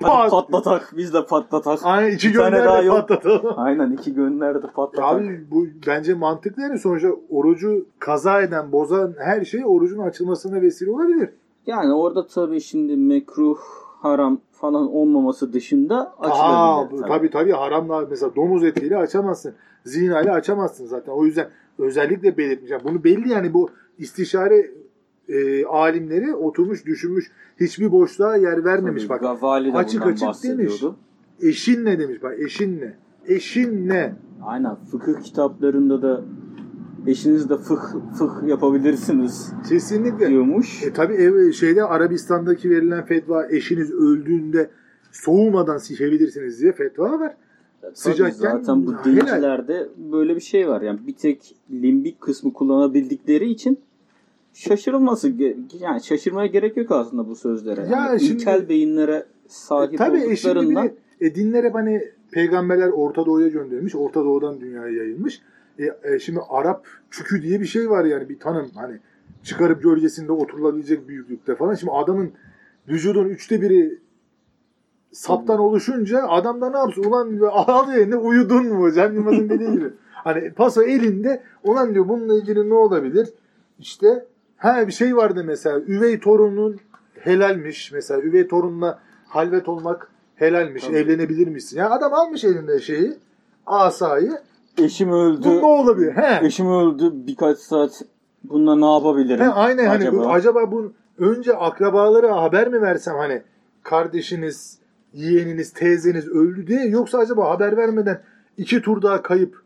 Pat. 0.00 0.10
Hadi 0.12 0.30
patlatak. 0.30 0.92
Biz 0.96 1.14
de 1.14 1.24
patlatak. 1.26 1.78
Aynen 1.82 2.14
iki 2.14 2.28
Bir 2.28 2.34
tane 2.34 2.50
gönder 2.50 2.64
daha 2.66 2.82
de 2.82 2.86
yok. 2.86 2.96
patlatalım. 3.08 3.54
Aynen 3.56 3.90
iki 3.92 4.14
gönlerde 4.14 4.60
patlatak. 4.74 5.04
Abi 5.04 5.46
bu 5.50 5.66
bence 5.86 6.14
mantıklı 6.14 6.62
yani 6.62 6.78
sonuçta 6.78 7.08
orucu 7.30 7.86
kaza 7.98 8.42
eden, 8.42 8.72
bozan 8.72 9.14
her 9.18 9.44
şey 9.44 9.62
orucun 9.66 9.98
açılmasına 9.98 10.62
vesile 10.62 10.90
olabilir. 10.90 11.30
Yani 11.66 11.92
orada 11.94 12.26
tabii 12.26 12.60
şimdi 12.60 12.96
mekruh, 12.96 13.58
haram 14.02 14.38
falan 14.52 14.92
olmaması 14.94 15.52
dışında 15.52 16.12
Aa, 16.18 16.28
açılabilir. 16.78 17.02
bu- 17.02 17.08
tabii 17.08 17.30
tabii 17.30 17.52
haramla 17.52 18.06
mesela 18.10 18.36
domuz 18.36 18.64
etiyle 18.64 18.96
açamazsın. 18.96 19.54
Zina 19.84 20.20
ile 20.22 20.32
açamazsın 20.32 20.86
zaten. 20.86 21.12
O 21.12 21.24
yüzden 21.24 21.48
özellikle 21.80 22.36
belirtmeyeceğim. 22.36 22.82
Bunu 22.84 23.04
belli 23.04 23.28
yani 23.28 23.54
bu 23.54 23.70
istişare 23.98 24.70
e, 25.28 25.64
alimleri 25.64 26.34
oturmuş 26.34 26.86
düşünmüş 26.86 27.30
hiçbir 27.60 27.92
boşluğa 27.92 28.36
yer 28.36 28.64
vermemiş 28.64 29.02
Tabii, 29.02 29.10
bak. 29.10 29.20
Gazali 29.20 29.72
de 29.72 29.76
Açık 29.76 30.06
açık 30.06 30.28
bahsediyordu. 30.28 30.96
Eşin 31.42 31.84
ne 31.84 31.98
demiş 31.98 32.22
bak 32.22 32.40
eşin 32.40 32.80
ne? 32.80 32.94
Eşin 33.26 33.88
ne? 33.88 34.14
Aynen 34.42 34.74
fıkıh 34.90 35.22
kitaplarında 35.22 36.02
da 36.02 36.24
eşinizle 37.06 37.56
fıh, 37.56 37.80
fıh 38.18 38.48
yapabilirsiniz 38.48 39.52
Kesinlikle. 39.68 40.28
diyormuş. 40.28 40.82
E 40.82 40.92
tabi 40.92 41.14
ev, 41.14 41.52
şeyde 41.52 41.84
Arabistan'daki 41.84 42.70
verilen 42.70 43.04
fetva 43.04 43.46
eşiniz 43.50 43.92
öldüğünde 43.92 44.70
soğumadan 45.12 45.78
sikebilirsiniz 45.78 46.60
diye 46.60 46.72
fetva 46.72 47.20
var. 47.20 47.36
Tabii 47.80 47.96
sıcakken 47.96 48.30
zaten 48.38 48.86
bu 48.86 48.94
dincilerde 49.04 49.88
böyle 50.12 50.36
bir 50.36 50.40
şey 50.40 50.68
var. 50.68 50.82
Yani 50.82 51.00
bir 51.06 51.14
tek 51.14 51.54
limbik 51.70 52.20
kısmı 52.20 52.52
kullanabildikleri 52.52 53.50
için 53.50 53.78
şaşırılması 54.54 55.32
yani 55.80 56.02
şaşırmaya 56.02 56.46
gerek 56.46 56.76
yok 56.76 56.90
aslında 56.90 57.28
bu 57.28 57.36
sözlere. 57.36 57.80
Ya 57.80 57.86
Yani 57.86 58.20
şimdi- 58.20 58.32
ilkel 58.42 58.68
beyinlere 58.68 59.26
sahip 59.48 59.94
E, 59.94 59.96
tabii 59.96 60.18
e, 60.18 60.26
olduklarından 60.26 60.88
de, 60.88 60.94
e, 61.20 61.34
dinler 61.34 61.64
hep 61.64 61.74
hani 61.74 62.02
peygamberler 62.30 62.88
Orta 62.88 63.26
Doğu'ya 63.26 63.48
gönderilmiş. 63.48 63.94
Orta 63.94 64.24
Doğu'dan 64.24 64.60
dünyaya 64.60 64.92
yayılmış. 64.92 65.42
E, 65.78 65.84
e, 65.84 66.18
şimdi 66.18 66.40
Arap 66.48 66.86
çükü 67.10 67.42
diye 67.42 67.60
bir 67.60 67.66
şey 67.66 67.90
var 67.90 68.04
yani 68.04 68.28
bir 68.28 68.38
tanım 68.38 68.70
hani 68.74 68.98
çıkarıp 69.44 69.82
gölgesinde 69.82 70.32
oturulabilecek 70.32 71.08
büyüklükte 71.08 71.54
falan. 71.54 71.74
Şimdi 71.74 71.92
adamın 71.92 72.32
vücudun 72.88 73.28
üçte 73.28 73.62
biri 73.62 73.98
saptan 75.12 75.58
oluşunca 75.58 76.22
adam 76.28 76.60
da 76.60 76.70
ne 76.70 76.78
yapsın? 76.78 77.04
Ulan 77.04 77.30
diyor 77.30 77.50
al 77.52 77.92
yerine 77.92 78.16
uyudun 78.16 78.66
mu? 78.66 78.92
Cem 78.92 79.14
Yılmaz'ın 79.14 79.48
dediği 79.48 79.70
gibi. 79.72 79.90
Hani 80.12 80.52
paso 80.52 80.82
elinde 80.82 81.42
ulan 81.64 81.94
diyor 81.94 82.08
bununla 82.08 82.34
ilgili 82.34 82.70
ne 82.70 82.74
olabilir? 82.74 83.28
İşte 83.78 84.26
ha 84.56 84.86
bir 84.86 84.92
şey 84.92 85.16
vardı 85.16 85.42
mesela 85.46 85.80
üvey 85.80 86.20
torunun 86.20 86.76
helalmiş. 87.20 87.92
Mesela 87.92 88.20
üvey 88.20 88.48
torunla 88.48 88.98
halvet 89.28 89.68
olmak 89.68 90.10
helalmiş. 90.36 90.84
Tabii. 90.84 90.96
Evlenebilir 90.96 91.48
misin? 91.48 91.78
Ya 91.78 91.90
adam 91.90 92.14
almış 92.14 92.44
elinde 92.44 92.80
şeyi 92.80 93.12
asayı. 93.66 94.32
Eşim 94.78 95.12
öldü. 95.12 95.44
Bu 95.44 95.56
ne 95.56 95.66
olabilir? 95.66 96.12
He. 96.12 96.46
Eşim 96.46 96.70
öldü 96.70 97.10
birkaç 97.12 97.58
saat. 97.58 98.02
Bununla 98.44 98.76
ne 98.76 98.94
yapabilirim? 98.94 99.44
He, 99.44 99.48
aynen 99.50 99.86
hani 99.86 99.98
acaba? 99.98 100.16
bu- 100.16 100.28
acaba 100.30 100.72
bu 100.72 100.92
önce 101.18 101.56
akrabalara 101.56 102.42
haber 102.42 102.68
mi 102.68 102.82
versem 102.82 103.16
hani 103.16 103.42
kardeşiniz, 103.82 104.78
yeğeniniz, 105.14 105.72
teyzeniz 105.72 106.28
öldü 106.28 106.66
diye 106.66 106.86
yoksa 106.88 107.18
acaba 107.18 107.50
haber 107.50 107.76
vermeden 107.76 108.22
iki 108.58 108.82
tur 108.82 109.02
daha 109.02 109.22
kayıp 109.22 109.62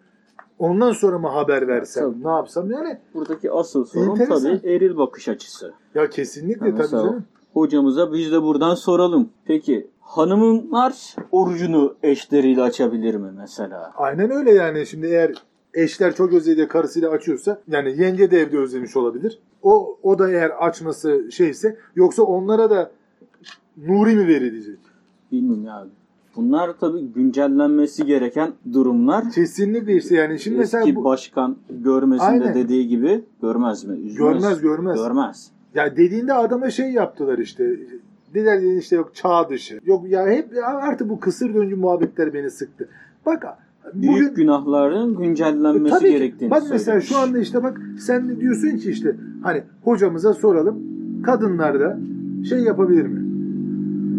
ondan 0.59 0.93
sonra 0.93 1.19
mı 1.19 1.29
haber 1.29 1.69
versem? 1.69 2.13
Tabii. 2.13 2.25
Ne 2.25 2.31
yapsam? 2.31 2.71
Yani 2.71 2.99
Buradaki 3.15 3.51
asıl 3.51 3.85
sorun 3.85 4.11
Enteresan. 4.11 4.59
tabii 4.59 4.69
eril 4.73 4.97
bakış 4.97 5.29
açısı. 5.29 5.73
ya 5.95 6.11
kesinlikle 6.11 6.67
Ya 6.69 6.75
tabii 6.75 6.89
canım. 6.89 7.25
Hocamıza 7.53 8.13
biz 8.13 8.33
de 8.33 8.43
buradan 8.43 8.75
soralım. 8.75 9.29
Peki 9.45 9.87
hanımlar 10.01 11.17
orucunu 11.33 11.95
eşleriyle 12.03 12.63
açabilir 12.63 13.15
mi 13.15 13.31
mesela? 13.37 13.93
Aynen 13.97 14.31
öyle 14.31 14.51
yani. 14.53 14.87
Şimdi 14.87 15.07
eğer 15.07 15.33
eşler 15.75 16.15
çok 16.15 16.33
özlediği 16.33 16.69
karısıyla 16.69 17.11
açıyorsa 17.11 17.61
yani 17.69 18.01
yenge 18.03 18.31
de 18.31 18.39
evde 18.39 18.59
özlemiş 18.59 18.97
olabilir. 18.97 19.39
O 19.63 19.99
o 20.03 20.19
da 20.19 20.31
eğer 20.31 20.51
açması 20.51 21.29
şeyse 21.33 21.77
yoksa 21.97 22.23
onlara 22.23 22.71
da 22.71 22.91
Nuri 23.77 24.17
mi 24.17 24.29
verilecek? 24.29 24.79
Bilmiyorum 25.35 25.65
ya. 25.65 25.87
Bunlar 26.37 26.71
tabii 26.81 27.01
güncellenmesi 27.15 28.07
gereken 28.07 28.53
durumlar. 28.73 29.31
Kesinlikle 29.31 29.97
işte 29.97 30.15
yani 30.15 30.39
şimdi 30.39 30.61
Eski 30.61 30.77
mesela 30.77 30.97
bu, 30.97 31.05
başkan 31.05 31.57
görmesin 31.71 32.25
Aynen. 32.25 32.49
de 32.49 32.55
dediği 32.55 32.89
gibi 32.89 33.25
görmez 33.43 33.85
mi? 33.85 33.97
Üzmez. 33.97 34.15
Görmez, 34.15 34.61
görmez. 34.61 34.97
Görmez. 34.97 35.51
Ya 35.75 35.97
dediğinde 35.97 36.33
adama 36.33 36.71
şey 36.71 36.91
yaptılar 36.93 37.39
işte. 37.39 37.77
Dediler 38.35 38.61
ki 38.61 38.79
işte 38.79 38.97
yok 38.97 39.15
çağ 39.15 39.49
dışı. 39.49 39.81
Yok 39.85 40.09
ya 40.09 40.27
hep 40.27 40.55
ya 40.55 40.67
artık 40.67 41.09
bu 41.09 41.21
kısır 41.21 41.55
döngü 41.55 41.77
muhabbetler 41.77 42.35
beni 42.35 42.51
sıktı. 42.51 42.89
Bak 43.27 43.45
Büyük 43.95 44.15
bugün 44.15 44.35
günahların 44.35 45.17
güncellenmesi 45.17 45.95
tabii 45.99 46.13
ki, 46.13 46.19
gerektiğini 46.19 46.51
bak 46.51 46.63
mesela 46.63 46.79
söylemiş. 46.79 47.09
şu 47.09 47.19
anda 47.19 47.39
işte 47.39 47.63
bak 47.63 47.81
sen 47.99 48.29
de 48.29 48.41
diyorsun 48.41 48.77
ki 48.77 48.91
işte 48.91 49.17
hani 49.43 49.63
hocamıza 49.85 50.35
soralım. 50.35 50.83
Kadınlar 51.23 51.81
da 51.81 51.99
şey 52.49 52.59
yapabilir 52.59 53.07
mi? 53.07 53.24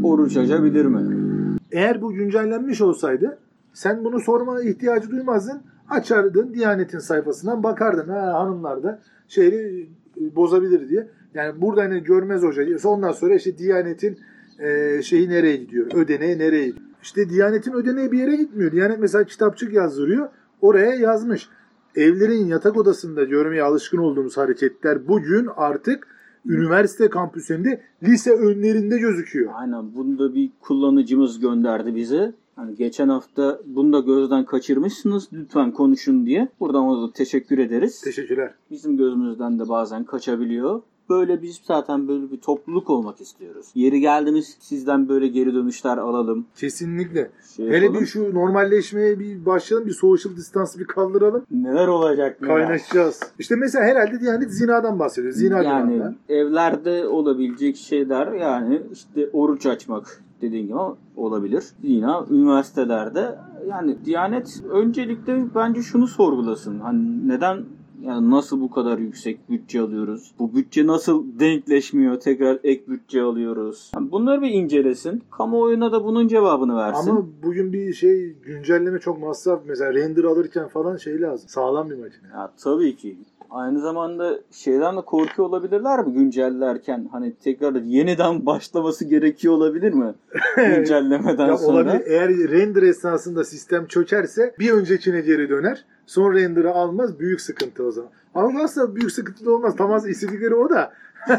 Oruç 0.06 0.38
açabilir 0.38 0.86
mi? 0.86 1.58
Eğer 1.72 2.02
bu 2.02 2.12
güncellenmiş 2.14 2.82
olsaydı 2.82 3.38
sen 3.74 4.04
bunu 4.04 4.20
sorma 4.20 4.62
ihtiyacı 4.62 5.12
duymazdın. 5.12 5.62
Açardın 5.90 6.54
Diyanet'in 6.54 7.00
sayfasından 7.00 7.64
bakardın. 7.64 8.10
Ha 8.10 8.34
hanımlar 8.34 8.84
da 8.84 9.00
şeyi 9.28 9.90
e, 10.22 10.36
bozabilir 10.36 10.90
diye. 10.90 11.08
Yani 11.34 11.62
burada 11.62 11.82
hani 11.82 12.04
görmez 12.04 12.44
hoca. 12.44 12.90
Ondan 12.90 13.12
sonra 13.12 13.36
işte 13.36 13.58
Diyanet'in 13.58 14.20
e, 14.60 15.02
şeyi 15.02 15.30
nereye 15.30 15.56
gidiyor? 15.56 15.88
Ödeneği 15.96 16.40
nereye 16.40 16.66
gidiyor? 16.66 16.86
İşte 17.02 17.30
Diyanet'in 17.30 17.74
ödeneği 17.74 18.12
bir 18.12 18.20
yere 18.20 18.36
gitmiyor. 18.36 18.72
Diyanet 18.72 19.00
mesela 19.00 19.24
kitapçık 19.24 19.74
yazdırıyor. 19.74 20.30
Oraya 20.62 20.96
yazmış. 20.96 21.50
Evlerin 21.96 22.46
yatak 22.46 22.78
odasında 22.78 23.24
görmeye 23.24 23.64
alışkın 23.64 23.98
olduğumuz 23.98 24.38
hareketler 24.38 25.08
bugün 25.08 25.50
artık 25.56 26.08
üniversite 26.46 27.10
kampüsünde 27.10 27.82
lise 28.04 28.32
önlerinde 28.32 29.00
gözüküyor. 29.00 29.52
Aynen 29.56 29.96
bunu 29.96 30.20
da 30.20 30.36
bir 30.36 30.50
kullanıcımız 30.62 31.40
gönderdi 31.40 31.96
bize. 31.96 32.34
Hani 32.56 32.76
geçen 32.76 33.10
hafta 33.10 33.60
bunu 33.66 33.94
da 33.94 34.00
gözden 34.00 34.46
kaçırmışsınız. 34.46 35.30
Lütfen 35.34 35.72
konuşun 35.72 36.26
diye. 36.26 36.48
Buradan 36.60 36.84
ona 36.84 37.08
da 37.08 37.12
teşekkür 37.12 37.58
ederiz. 37.58 38.02
Teşekkürler. 38.02 38.54
Bizim 38.72 38.98
gözümüzden 38.98 39.60
de 39.60 39.70
bazen 39.70 40.04
kaçabiliyor. 40.04 40.82
Böyle 41.10 41.42
biz 41.42 41.62
zaten 41.64 42.08
böyle 42.08 42.32
bir 42.32 42.38
topluluk 42.38 42.90
olmak 42.90 43.22
istiyoruz. 43.22 43.68
Yeri 43.76 44.00
geldiğimiz 44.00 44.58
sizden 44.60 45.10
böyle 45.10 45.28
geri 45.28 45.54
dönüşler 45.54 45.98
alalım. 45.98 46.46
Kesinlikle. 46.56 47.32
Şey 47.56 47.68
Hele 47.68 47.78
yapalım. 47.86 48.02
bir 48.02 48.06
şu 48.06 48.34
normalleşmeye 48.36 49.20
bir 49.20 49.46
başlayalım. 49.46 49.88
Bir 49.88 49.94
social 49.94 50.36
distance'ı 50.36 50.80
bir 50.80 50.86
kaldıralım. 50.88 51.46
Neler 51.52 51.88
olacak 51.88 52.42
neler. 52.42 52.56
Kaynaşacağız. 52.58 53.20
İşte 53.40 53.56
mesela 53.56 53.86
herhalde 53.86 54.20
Diyanet 54.20 54.52
zinadan 54.54 55.00
bahsediyor. 55.00 55.34
Zina 55.34 55.64
yani 55.64 55.94
günahından. 55.94 56.16
evlerde 56.30 57.08
olabilecek 57.08 57.78
şeyler 57.78 58.32
yani 58.32 58.82
işte 58.94 59.30
oruç 59.34 59.66
açmak 59.66 60.22
dediğin 60.42 60.68
gibi 60.68 60.78
olabilir. 61.16 61.64
Yine 61.84 62.12
üniversitelerde 62.30 63.36
yani 63.70 64.06
Diyanet 64.06 64.62
öncelikle 64.72 65.56
bence 65.56 65.82
şunu 65.82 66.08
sorgulasın. 66.08 66.80
Hani 66.80 67.28
neden 67.28 67.64
yani 68.08 68.32
nasıl 68.32 68.62
bu 68.62 68.72
kadar 68.72 68.98
yüksek 68.98 69.50
bütçe 69.50 69.82
alıyoruz? 69.82 70.32
Bu 70.40 70.56
bütçe 70.56 70.88
nasıl 70.88 71.40
denkleşmiyor? 71.40 72.20
Tekrar 72.20 72.60
ek 72.64 72.84
bütçe 72.88 73.22
alıyoruz. 73.22 73.92
Yani 73.96 74.12
bunları 74.12 74.42
bir 74.42 74.50
incelesin. 74.50 75.24
Kamuoyuna 75.32 75.92
da 75.92 76.04
bunun 76.06 76.28
cevabını 76.28 76.76
versin. 76.76 77.10
Ama 77.12 77.26
bugün 77.44 77.74
bir 77.74 77.94
şey 77.94 78.34
güncelleme 78.46 79.00
çok 79.00 79.22
masraf. 79.22 79.62
Mesela 79.66 79.94
render 79.94 80.24
alırken 80.24 80.68
falan 80.68 80.98
şey 80.98 81.22
lazım. 81.22 81.50
Sağlam 81.50 81.90
bir 81.90 81.96
makine. 81.96 82.28
Ya 82.34 82.52
tabii 82.64 82.96
ki. 82.96 83.18
Aynı 83.50 83.82
zamanda 83.82 84.40
şeyden 84.52 84.98
de 84.98 85.02
korkuyor 85.02 85.50
olabilirler 85.50 86.08
mi 86.08 86.14
güncellerken? 86.14 87.10
Hani 87.12 87.34
tekrar 87.44 87.76
yeniden 87.76 88.46
başlaması 88.46 89.06
gerekiyor 89.06 89.54
olabilir 89.54 89.94
mi? 89.94 90.14
Güncellemeden 90.56 91.48
Ya 91.48 91.58
sonra. 91.58 91.72
olabilir. 91.74 92.04
Eğer 92.08 92.30
render 92.30 92.84
esnasında 92.84 93.44
sistem 93.44 93.86
çökerse 93.88 94.56
bir 94.60 94.72
öncekine 94.72 95.22
geri 95.22 95.50
döner. 95.50 95.86
Son 96.06 96.34
render'ı 96.34 96.72
almaz. 96.72 97.20
Büyük 97.20 97.42
sıkıntı 97.42 97.84
o 97.84 97.92
zaman. 97.92 98.10
Ama 98.36 98.64
aslında 98.64 98.96
büyük 98.96 99.12
sıkıntı 99.12 99.46
da 99.46 99.52
olmaz. 99.52 99.76
Tamam 99.78 100.08
istedikleri 100.08 100.56
o 100.56 100.70
da. 100.70 100.94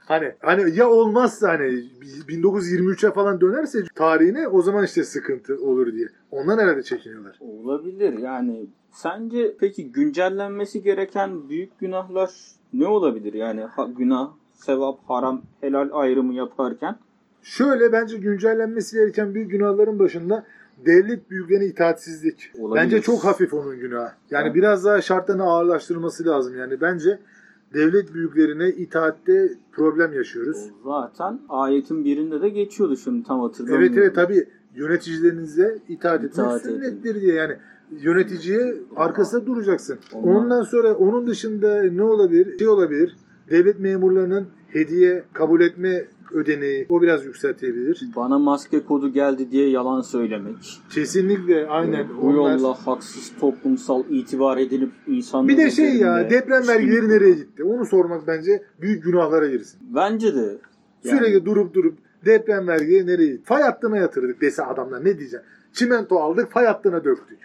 hani 0.00 0.32
hani 0.40 0.76
ya 0.76 0.90
olmazsa 0.90 1.48
hani 1.48 1.64
1923'e 2.28 3.10
falan 3.10 3.40
dönerse 3.40 3.84
tarihine 3.94 4.48
o 4.48 4.62
zaman 4.62 4.84
işte 4.84 5.04
sıkıntı 5.04 5.56
olur 5.60 5.92
diye. 5.92 6.08
Ondan 6.30 6.58
herhalde 6.58 6.82
çekiniyorlar. 6.82 7.36
Olabilir 7.40 8.18
yani. 8.18 8.66
Sence 8.90 9.56
peki 9.60 9.92
güncellenmesi 9.92 10.82
gereken 10.82 11.48
büyük 11.48 11.78
günahlar 11.78 12.30
ne 12.72 12.86
olabilir? 12.86 13.34
Yani 13.34 13.60
ha- 13.60 13.90
günah, 13.98 14.30
sevap, 14.52 14.98
haram, 15.08 15.42
helal 15.60 15.88
ayrımı 15.92 16.34
yaparken 16.34 16.96
Şöyle 17.42 17.92
bence 17.92 18.16
güncellenmesi 18.16 18.96
gereken 18.96 19.34
büyük 19.34 19.50
günahların 19.50 19.98
başında 19.98 20.44
devlet 20.86 21.30
büyüklerine 21.30 21.66
itaatsizlik. 21.66 22.50
Olabilir. 22.58 22.84
Bence 22.84 23.00
çok 23.02 23.24
hafif 23.24 23.54
onun 23.54 23.80
günahı. 23.80 24.12
Yani 24.30 24.44
Evet. 24.46 24.54
biraz 24.54 24.84
daha 24.84 25.00
şartlarını 25.00 25.42
ağırlaştırması 25.42 26.26
lazım. 26.26 26.56
Yani 26.58 26.80
bence 26.80 27.18
devlet 27.74 28.14
büyüklerine 28.14 28.68
itaatte 28.68 29.52
problem 29.72 30.12
yaşıyoruz. 30.12 30.70
o 30.84 30.88
zaten 30.90 31.40
ayetin 31.48 32.04
birinde 32.04 32.40
de 32.42 32.48
geçiyordu 32.48 32.96
şimdi 32.96 33.26
tam 33.26 33.40
hatırlamıyorum. 33.40 33.84
Evet 33.84 33.98
evet 33.98 34.14
tabi 34.14 34.48
yöneticilerinize 34.74 35.78
itaat 35.88 36.14
etmek 36.24 36.32
İtaat 36.32 36.62
sünnettir 36.62 37.20
diye 37.20 37.34
yani 37.34 37.56
yöneticiye 37.90 38.74
arkasında 38.96 39.46
duracaksın. 39.46 39.98
Ondan- 40.12 40.34
Ondan 40.36 40.62
sonra 40.62 40.94
onun 40.94 41.26
dışında 41.26 41.82
ne 41.82 42.02
olabilir? 42.02 42.58
Şey 42.58 42.68
olabilir. 42.68 43.16
Devlet 43.50 43.80
memurlarının 43.80 44.46
hediye 44.68 45.24
kabul 45.32 45.60
etme 45.60 46.04
ödeneği 46.32 46.86
o 46.88 47.02
biraz 47.02 47.24
yükseltebilir. 47.24 48.02
Bana 48.16 48.38
maske 48.38 48.84
kodu 48.84 49.12
geldi 49.12 49.50
diye 49.50 49.68
yalan 49.68 50.00
söylemek. 50.00 50.80
Kesinlikle 50.90 51.66
aynen. 51.66 52.06
Bu 52.22 52.26
Onlar- 52.26 52.34
yolla 52.58 52.86
haksız 52.86 53.32
toplumsal 53.40 54.04
itibar 54.10 54.58
edilip 54.58 54.90
insanların 55.06 55.48
Bir 55.48 55.56
de 55.56 55.70
şey 55.70 55.96
ya 55.96 56.30
deprem 56.30 56.68
vergileri 56.68 57.08
nereye 57.08 57.34
gitti? 57.34 57.64
Onu 57.64 57.86
sormak 57.86 58.26
bence 58.26 58.62
büyük 58.80 59.04
günahlara 59.04 59.46
girsin. 59.46 59.80
Bence 59.94 60.34
de. 60.34 60.58
Yani 61.04 61.18
Sürekli 61.18 61.44
durup 61.44 61.74
durup 61.74 61.98
deprem 62.24 62.68
vergileri 62.68 63.06
nereye 63.06 63.30
gitti? 63.30 63.44
Fay 63.44 63.62
hattına 63.62 63.96
yatırdık 63.96 64.40
dese 64.40 64.62
adamlar 64.64 65.04
ne 65.04 65.18
diyeceğim? 65.18 65.46
Çimento 65.72 66.16
aldık 66.16 66.50
fay 66.52 66.66
hattına 66.66 67.04
döktük. 67.04 67.38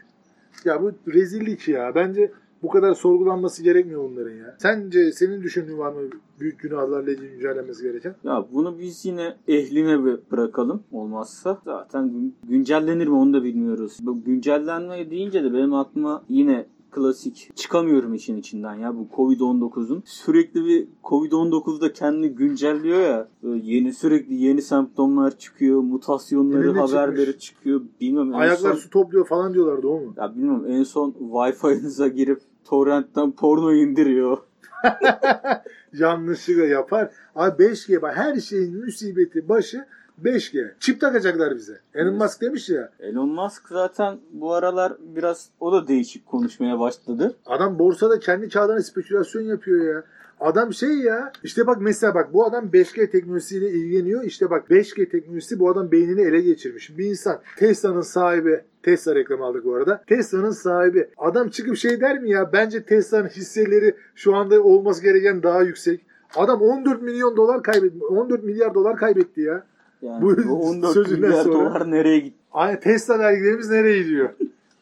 Ya 0.65 0.81
bu 0.81 0.91
rezillik 1.13 1.67
ya. 1.67 1.95
Bence 1.95 2.31
bu 2.63 2.67
kadar 2.69 2.93
sorgulanması 2.93 3.63
gerekmiyor 3.63 4.03
bunların 4.11 4.35
ya. 4.35 4.55
Sence 4.59 5.11
senin 5.11 5.41
düşündüğün 5.43 5.77
var 5.77 5.91
mı 5.93 5.99
büyük 6.39 6.59
günahlarla 6.59 7.11
ilgili 7.11 7.29
güncellenmesi 7.29 7.83
gereken? 7.83 8.15
Ya 8.23 8.45
bunu 8.53 8.79
biz 8.79 9.05
yine 9.05 9.35
ehline 9.47 9.91
bı- 9.93 10.19
bırakalım 10.31 10.83
olmazsa. 10.91 11.61
Zaten 11.65 12.09
gün- 12.11 12.35
güncellenir 12.49 13.07
mi 13.07 13.15
onu 13.15 13.33
da 13.33 13.43
bilmiyoruz. 13.43 13.97
Bu 14.01 14.23
güncellenme 14.23 15.09
deyince 15.11 15.43
de 15.43 15.53
benim 15.53 15.73
aklıma 15.73 16.23
yine 16.29 16.65
klasik 16.97 17.51
çıkamıyorum 17.55 18.13
işin 18.13 18.37
içinden 18.37 18.73
ya 18.75 18.95
bu 18.95 19.07
Covid-19'un. 19.15 20.03
Sürekli 20.05 20.65
bir 20.65 20.87
Covid-19'da 21.03 21.93
kendini 21.93 22.29
güncelliyor 22.29 23.01
ya. 23.01 23.27
Yeni 23.43 23.93
sürekli 23.93 24.35
yeni 24.35 24.61
semptomlar 24.61 25.37
çıkıyor, 25.37 25.81
mutasyonları, 25.81 26.73
ne 26.73 26.79
haberleri 26.79 27.25
çıkmış? 27.25 27.45
çıkıyor. 27.45 27.81
Bilmem 28.01 28.35
Ayaklar 28.35 28.73
son- 28.73 28.79
su 28.79 28.89
topluyor 28.89 29.27
falan 29.27 29.53
diyorlardı 29.53 29.87
o 29.87 29.99
mu? 29.99 30.13
Ya 30.17 30.35
bilmiyorum 30.35 30.65
en 30.67 30.83
son 30.83 31.11
Wi-Fi'nize 31.11 32.09
girip 32.09 32.39
torrentten 32.65 33.31
porno 33.31 33.73
indiriyor. 33.73 34.37
Yanlışlıkla 35.93 36.65
yapar. 36.65 37.11
Abi 37.35 37.63
5G 37.63 38.01
bak 38.01 38.17
her 38.17 38.35
şeyin 38.35 38.85
musibeti 38.85 39.49
başı 39.49 39.85
5G. 40.23 40.71
Çip 40.79 41.01
takacaklar 41.01 41.55
bize. 41.55 41.79
Elon 41.95 42.09
Evet. 42.09 42.21
Musk 42.21 42.41
demiş 42.41 42.69
ya. 42.69 42.91
Elon 42.99 43.29
Musk 43.29 43.67
zaten 43.69 44.17
bu 44.31 44.53
aralar 44.53 44.93
biraz 44.99 45.49
o 45.59 45.71
da 45.71 45.87
değişik 45.87 46.25
konuşmaya 46.25 46.79
başladı. 46.79 47.35
Adam 47.45 47.79
borsada 47.79 48.19
kendi 48.19 48.49
kağıdına 48.49 48.81
spekülasyon 48.81 49.41
yapıyor 49.41 49.95
ya. 49.95 50.03
Adam 50.39 50.73
şey 50.73 50.93
ya 50.97 51.31
işte 51.43 51.67
bak 51.67 51.77
mesela 51.81 52.15
bak 52.15 52.33
bu 52.33 52.45
adam 52.45 52.65
5G 52.65 53.09
teknolojisiyle 53.09 53.69
ilgileniyor. 53.69 54.23
İşte 54.23 54.49
bak 54.49 54.69
5G 54.69 55.09
teknolojisi 55.09 55.59
bu 55.59 55.69
adam 55.69 55.91
beynini 55.91 56.21
ele 56.21 56.41
geçirmiş. 56.41 56.97
Bir 56.97 57.05
insan 57.05 57.39
Tesla'nın 57.57 58.01
sahibi 58.01 58.61
Tesla 58.83 59.15
reklamı 59.15 59.45
aldık 59.45 59.65
bu 59.65 59.75
arada. 59.75 60.03
Tesla'nın 60.07 60.51
sahibi. 60.51 61.09
Adam 61.17 61.49
çıkıp 61.49 61.77
şey 61.77 62.01
der 62.01 62.21
mi 62.21 62.29
ya? 62.29 62.53
Bence 62.53 62.83
Tesla'nın 62.83 63.27
hisseleri 63.27 63.95
şu 64.15 64.35
anda 64.35 64.61
olması 64.63 65.03
gereken 65.03 65.43
daha 65.43 65.61
yüksek. 65.61 66.01
Adam 66.35 66.61
14 66.61 67.01
milyon 67.01 67.37
dolar 67.37 67.63
kaybetti. 67.63 68.05
14 68.05 68.43
milyar 68.43 68.73
dolar 68.73 68.97
kaybetti 68.97 69.41
ya. 69.41 69.63
Yani 70.01 70.21
Bu 70.21 70.37
bu 70.49 70.63
14 70.69 70.93
sözünden 70.93 71.29
milyar 71.29 71.43
sonra- 71.43 71.53
dolar 71.69 71.91
nereye 71.91 72.19
gitti? 72.19 72.37
Ay 72.53 72.79
Tesla 72.79 73.19
vergilerimiz 73.19 73.69
nereye 73.69 74.03
gidiyor? 74.03 74.29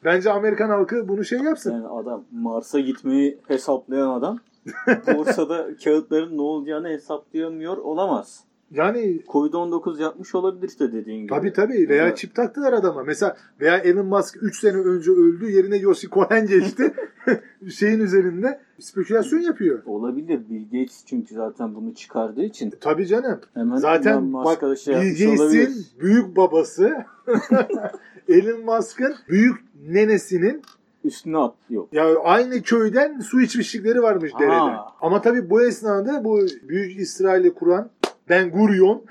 Bence 0.04 0.32
Amerikan 0.32 0.70
halkı 0.70 1.08
bunu 1.08 1.26
şey 1.26 1.40
yapsın. 1.40 1.72
Yani 1.72 1.88
adam 1.88 2.24
Mars'a 2.32 2.80
gitmeyi 2.80 3.38
hesaplayan 3.48 4.10
adam 4.10 4.40
borsada 5.18 5.68
kağıtların 5.84 6.38
ne 6.38 6.42
olacağını 6.42 6.88
hesaplayamıyor 6.88 7.78
olamaz. 7.78 8.44
Yani 8.72 9.22
Covid-19 9.28 10.02
yapmış 10.02 10.36
olabilir 10.36 10.68
işte 10.70 10.94
dediğin 10.94 11.20
gibi. 11.20 11.30
Tabii 11.30 11.54
tabii. 11.54 11.90
Veya 11.90 12.04
Evet. 12.04 12.18
çip 12.18 12.36
taktılar 12.36 12.74
adama. 12.74 13.04
Mesela 13.04 13.38
veya 13.62 13.78
Elon 13.78 14.06
Musk 14.06 14.38
3 14.44 14.60
sene 14.60 14.78
önce 14.78 15.12
öldü. 15.12 15.52
Yerine 15.52 15.78
Yoshi 15.78 16.10
Cohen 16.10 16.48
geçti. 16.48 16.94
Şeyin 17.70 18.00
üzerinde 18.00 18.60
spekülasyon 18.80 19.40
yapıyor. 19.40 19.82
Olabilir. 19.86 20.40
Bill 20.50 20.64
Gates 20.64 21.06
çünkü 21.06 21.36
zaten 21.36 21.76
bunu 21.76 21.94
çıkardığı 21.94 22.44
için 22.44 22.74
Tabii 22.82 23.08
canım. 23.08 23.40
hemen 23.54 23.76
Zaten 23.78 24.34
bak 24.34 24.78
şey 24.78 24.96
Bill. 24.96 25.28
Gates'in 25.28 25.86
büyük 26.00 26.36
babası 26.38 26.94
Elon 28.30 28.66
Musk'ın 28.66 29.16
büyük 29.30 29.56
nenesinin 29.88 30.62
Üstüne 31.04 31.38
atlıyor. 31.38 31.88
ya 31.92 32.20
aynı 32.24 32.62
köyden 32.62 33.20
su 33.20 33.42
içmişlikleri 33.42 34.02
varmış 34.02 34.32
derede. 34.40 34.76
Ama 35.02 35.22
tabii 35.22 35.50
bu 35.50 35.62
esnada 35.62 36.24
bu 36.24 36.40
büyük 36.70 37.00
İsrail'i 37.00 37.54
kuran 37.54 37.90
Ben 38.30 38.52
Gurion 38.52 39.02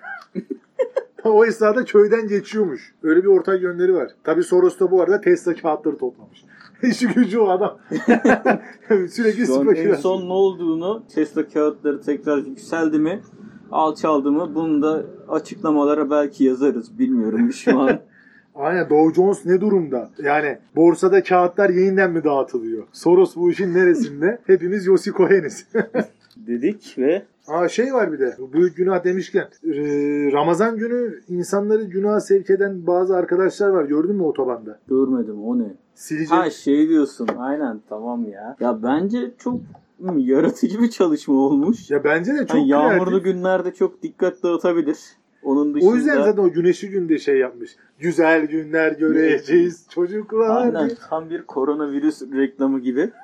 o 1.24 1.44
esnada 1.44 1.84
köyden 1.84 2.28
geçiyormuş. 2.28 2.94
Öyle 3.02 3.22
bir 3.22 3.28
ortak 3.28 3.62
yönleri 3.62 3.94
var. 3.94 4.10
Tabii 4.24 4.42
Soros 4.42 4.80
da 4.80 4.90
bu 4.90 5.02
arada 5.02 5.20
Tesla 5.20 5.54
kağıtları 5.54 5.98
toplamış. 5.98 6.44
İşi 6.82 7.08
gücü 7.08 7.38
o 7.38 7.48
adam. 7.48 7.78
Sürekli 9.10 9.46
Şu 9.46 9.54
an 9.54 9.60
en 9.60 9.64
spekülasyon. 9.64 9.94
son 9.96 10.28
ne 10.28 10.32
olduğunu 10.32 11.02
Tesla 11.14 11.48
kağıtları 11.48 12.00
tekrar 12.00 12.38
yükseldi 12.38 12.98
mi 12.98 13.20
alçaldı 13.70 14.32
mı 14.32 14.54
bunu 14.54 14.82
da 14.82 15.02
açıklamalara 15.28 16.10
belki 16.10 16.44
yazarız. 16.44 16.98
Bilmiyorum 16.98 17.52
şu 17.52 17.78
an. 17.78 17.98
Aynen 18.54 18.90
Dow 18.90 19.14
Jones 19.14 19.46
ne 19.46 19.60
durumda? 19.60 20.10
Yani 20.22 20.58
borsada 20.76 21.22
kağıtlar 21.22 21.70
yeniden 21.70 22.12
mi 22.12 22.24
dağıtılıyor? 22.24 22.84
Soros 22.92 23.36
bu 23.36 23.50
işin 23.50 23.74
neresinde? 23.74 24.38
Hepimiz 24.46 24.86
Yossi 24.86 25.12
Cohen'iz. 25.12 25.66
dedik 26.36 26.94
ve 26.98 27.22
Aa 27.48 27.68
şey 27.68 27.94
var 27.94 28.12
bir 28.12 28.18
de. 28.18 28.36
Büyük 28.52 28.76
günah 28.76 29.04
demişken. 29.04 29.48
e, 29.64 29.72
Ramazan 30.32 30.76
günü 30.76 31.20
insanları 31.28 31.82
günaha 31.84 32.20
sevk 32.20 32.50
eden 32.50 32.86
bazı 32.86 33.16
arkadaşlar 33.16 33.68
var. 33.68 33.84
Gördün 33.84 34.16
mü 34.16 34.22
otobanda? 34.22 34.78
görmedim 34.88 35.44
o 35.44 35.58
ne? 35.58 35.74
Silici. 35.94 36.34
Ha 36.34 36.50
şey 36.50 36.88
diyorsun 36.88 37.28
aynen 37.38 37.80
tamam 37.88 38.24
ya. 38.30 38.56
Ya 38.60 38.82
bence 38.82 39.30
çok 39.38 39.60
hmm, 39.98 40.18
yaratıcı 40.18 40.80
bir 40.82 40.90
çalışma 40.90 41.34
olmuş. 41.34 41.90
Ya 41.90 42.04
bence 42.04 42.34
de 42.34 42.38
çok 42.46 42.50
Hani 42.50 42.68
yağmurlu 42.68 43.10
kreatif. 43.10 43.24
günlerde 43.24 43.74
çok 43.74 44.02
dikkat 44.02 44.42
dağıtabilir. 44.42 44.98
Onun 45.42 45.74
dışında 45.74 45.90
O 45.90 45.94
yüzden 45.94 46.22
zaten 46.22 46.42
o 46.42 46.50
güneşli 46.50 46.90
günde 46.90 47.18
şey 47.18 47.38
yapmış. 47.38 47.76
Güzel 47.98 48.46
günler 48.46 48.92
göreceğiz 48.92 49.86
çocuklar. 49.90 50.62
aynen 50.62 50.86
diye. 50.86 50.98
tam 51.10 51.30
bir 51.30 51.42
koronavirüs 51.42 52.22
reklamı 52.22 52.80
gibi. 52.80 53.10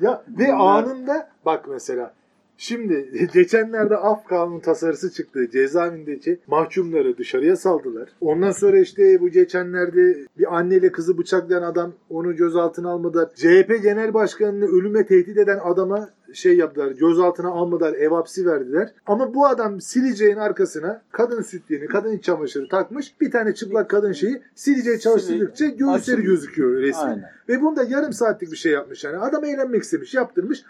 Ya 0.00 0.22
ve 0.28 0.46
Bunlar- 0.48 0.82
anında 0.84 1.28
bak 1.46 1.64
mesela 1.68 2.14
Şimdi 2.56 3.28
geçenlerde 3.34 3.96
af 3.96 4.24
kanunu 4.24 4.60
tasarısı 4.60 5.12
çıktı. 5.12 5.50
Cezaevindeki 5.52 6.40
mahkumları 6.46 7.18
dışarıya 7.18 7.56
saldılar. 7.56 8.08
Ondan 8.20 8.50
sonra 8.50 8.78
işte 8.78 9.20
bu 9.20 9.28
geçenlerde 9.28 10.26
bir 10.38 10.56
anneyle 10.56 10.92
kızı 10.92 11.18
bıçaklayan 11.18 11.62
adam 11.62 11.92
onu 12.10 12.36
gözaltına 12.36 12.90
almadılar. 12.90 13.28
CHP 13.34 13.82
Genel 13.82 14.14
Başkanı'nı 14.14 14.64
ölüme 14.64 15.06
tehdit 15.06 15.38
eden 15.38 15.58
adama 15.64 16.08
şey 16.32 16.56
yaptılar. 16.56 16.90
Gözaltına 16.90 17.48
almadılar. 17.48 17.94
Ev 17.94 18.10
hapsi 18.10 18.46
verdiler. 18.46 18.92
Ama 19.06 19.34
bu 19.34 19.46
adam 19.46 19.80
sileceğin 19.80 20.36
arkasına 20.36 21.02
kadın 21.12 21.42
sütyeni, 21.42 21.86
kadın 21.86 22.12
iç 22.12 22.24
çamaşırı 22.24 22.68
takmış. 22.68 23.20
Bir 23.20 23.30
tane 23.30 23.54
çıplak 23.54 23.90
kadın 23.90 24.12
şeyi 24.12 24.42
sileceği 24.54 25.00
çalıştırdıkça 25.00 25.66
göğüsleri 25.66 26.22
gözüküyor 26.22 26.82
resmen. 26.82 27.06
Aynen. 27.06 27.30
Ve 27.48 27.62
bunu 27.62 27.76
da 27.76 27.84
yarım 27.84 28.12
saatlik 28.12 28.52
bir 28.52 28.56
şey 28.56 28.72
yapmış 28.72 29.04
yani. 29.04 29.16
Adam 29.18 29.44
eğlenmek 29.44 29.82
istemiş, 29.82 30.14
yaptırmış. 30.14 30.64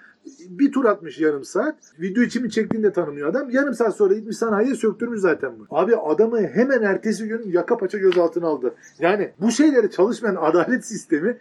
Bir 0.49 0.73
tur 0.73 0.85
atmış 0.85 1.19
yarım 1.21 1.45
saat. 1.45 1.75
Video 2.01 2.23
için 2.23 2.43
mi 2.43 2.51
çektiğini 2.51 2.85
de 2.85 2.93
tanımıyor 2.93 3.29
adam. 3.29 3.51
Yarım 3.51 3.75
saat 3.75 3.97
sonra 3.97 4.15
gitmiş 4.15 4.37
sanayiye 4.37 4.75
söktürmüş 4.75 5.21
zaten 5.21 5.53
bu. 5.59 5.77
Abi 5.77 5.97
adamı 5.97 6.41
hemen 6.41 6.83
ertesi 6.83 7.29
gün 7.29 7.43
yaka 7.51 7.77
paça 7.77 7.99
gözaltına 7.99 8.47
aldı. 8.47 8.75
Yani 8.99 9.33
bu 9.41 9.51
şeyleri 9.51 9.91
çalışmayan 9.91 10.37
adalet 10.37 10.85
sistemi 10.87 11.37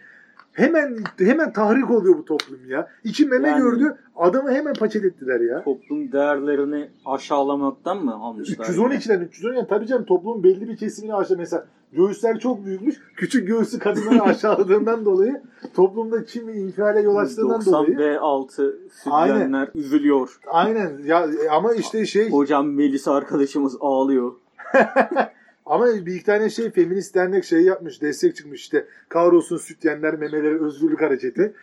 hemen 0.52 0.96
hemen 1.18 1.52
tahrik 1.52 1.90
oluyor 1.90 2.18
bu 2.18 2.24
toplum 2.24 2.58
ya. 2.68 2.88
İki 3.04 3.26
meme 3.26 3.48
Yani- 3.48 3.62
gördü 3.62 3.96
adamı 4.16 4.50
hemen 4.52 4.74
paçet 4.74 5.04
ettiler 5.04 5.40
ya. 5.40 5.64
Toplum 5.64 6.12
değerlerini 6.12 6.88
aşağılamaktan 7.06 8.04
mı 8.04 8.14
almışlar? 8.14 8.64
312'den 8.64 9.20
312 9.20 9.66
tabii 9.68 9.86
canım 9.86 10.04
toplumun 10.04 10.42
belli 10.44 10.68
bir 10.68 10.76
kesimini 10.76 11.14
aşağı 11.14 11.36
mesela 11.36 11.66
göğüsler 11.92 12.38
çok 12.38 12.66
büyükmüş. 12.66 12.96
Küçük 13.16 13.48
göğüslü 13.48 13.78
kadınları 13.78 14.22
aşağıladığından 14.30 15.04
dolayı 15.04 15.42
toplumda 15.74 16.24
kimi 16.24 16.52
infiale 16.52 17.00
yol 17.00 17.16
açtığından 17.16 17.60
90 17.60 17.72
dolayı. 17.86 17.96
B6 17.98 18.72
Aynen. 19.10 19.34
sütyenler 19.34 19.68
üzülüyor. 19.74 20.38
Aynen 20.46 20.98
ya 21.04 21.26
ama 21.50 21.74
işte 21.74 22.06
şey 22.06 22.30
Hocam 22.30 22.68
Melisa 22.72 23.14
arkadaşımız 23.14 23.76
ağlıyor. 23.80 24.32
ama 25.74 25.86
bir 26.06 26.14
iki 26.14 26.24
tane 26.24 26.50
şey 26.50 26.70
feminist 26.70 27.14
dernek 27.14 27.44
şey 27.44 27.60
yapmış 27.62 28.02
destek 28.02 28.36
çıkmış 28.36 28.60
işte 28.60 28.86
kahrolsun 29.08 29.56
sütyenler 29.56 30.14
memeleri 30.18 30.64
özgürlük 30.64 31.00
hareketi. 31.00 31.52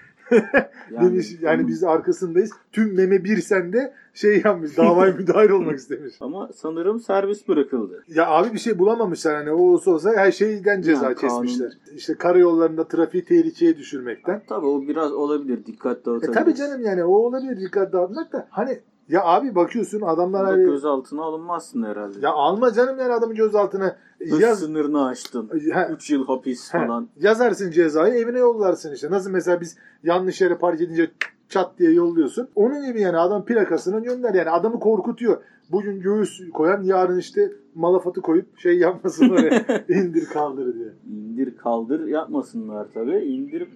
Yani, 0.91 1.11
Demiş 1.11 1.35
yani 1.41 1.67
biz 1.67 1.83
arkasındayız. 1.83 2.51
Tüm 2.71 2.95
meme 2.95 3.23
bir 3.23 3.37
sende 3.37 3.93
şey 4.13 4.41
yapmış 4.45 4.77
davaya 4.77 5.13
müdahil 5.13 5.49
olmak 5.49 5.75
istemiş. 5.79 6.13
Ama 6.19 6.49
sanırım 6.55 6.99
servis 6.99 7.47
bırakıldı. 7.47 8.03
Ya 8.07 8.27
abi 8.27 8.53
bir 8.53 8.59
şey 8.59 8.79
bulamamışlar 8.79 9.35
hani 9.35 9.51
o 9.51 9.57
olsa 9.61 9.91
olsa 9.91 10.11
her 10.15 10.31
şeyden 10.31 10.81
ceza 10.81 11.05
Yani 11.05 11.15
kanun- 11.15 11.21
kesmişler. 11.41 11.71
İşte 11.95 12.13
karayollarında 12.13 12.87
trafiği 12.87 13.25
tehlikeye 13.25 13.77
düşürmekten. 13.77 14.41
Tabii 14.49 14.65
o 14.65 14.81
biraz 14.81 15.11
olabilir. 15.11 15.65
Dikkat 15.65 15.97
E 16.01 16.05
dağıtabilir. 16.05 16.33
tabii 16.33 16.55
canım 16.55 16.81
yani 16.81 17.03
o 17.03 17.11
olabilir 17.17 17.59
dikkat 17.59 17.93
dağıtmak 17.93 18.33
da 18.33 18.47
hani 18.49 18.79
ya 19.09 19.23
abi 19.23 19.55
bakıyorsun 19.55 20.01
adamlar 20.01 20.41
Burada 20.41 20.51
hani, 20.53 20.65
gözaltına 20.65 21.23
alınmazsın 21.23 21.83
herhalde. 21.83 22.19
ya 22.21 22.31
alma 22.31 22.73
canım 22.73 22.99
yani 22.99 23.13
adamın 23.13 23.35
gözaltına 23.35 23.95
Hız 24.19 24.41
yaz 24.41 24.59
sınırını 24.59 25.05
aştın. 25.05 25.49
Ha, 25.73 25.87
3 25.91 26.11
yıl 26.11 26.27
hapis 26.27 26.73
ha, 26.73 26.85
falan. 26.85 27.07
yazarsın 27.19 27.71
cezayı 27.71 28.13
evine 28.13 28.39
yollarsın 28.39 28.93
işte. 28.93 29.11
Nasıl 29.11 29.31
mesela 29.31 29.61
biz 29.61 29.77
yanlış 30.03 30.41
yere 30.41 30.55
park 30.55 30.81
edince 30.81 31.11
çat 31.49 31.71
diye 31.79 31.91
yolluyorsun. 31.91 32.49
Onun 32.55 32.85
gibi 32.85 33.01
yani 33.01 33.17
adam 33.17 33.45
plakasını 33.45 34.03
gönder 34.03 34.33
yani 34.33 34.49
adamı 34.49 34.79
korkutuyor. 34.79 35.37
Bugün 35.71 35.99
göğüs 36.01 36.49
koyan 36.53 36.81
yarın 36.81 37.17
işte 37.17 37.51
malafatı 37.75 38.21
koyup 38.21 38.59
şey 38.59 38.79
yapmasın 38.79 39.29
oraya 39.29 39.83
indir 39.89 40.25
kaldır 40.25 40.75
diye. 40.75 40.89
İndir 41.09 41.57
kaldır 41.57 42.07
yapmasınlar 42.07 42.87
tabii. 42.93 43.17
İndir 43.17 43.67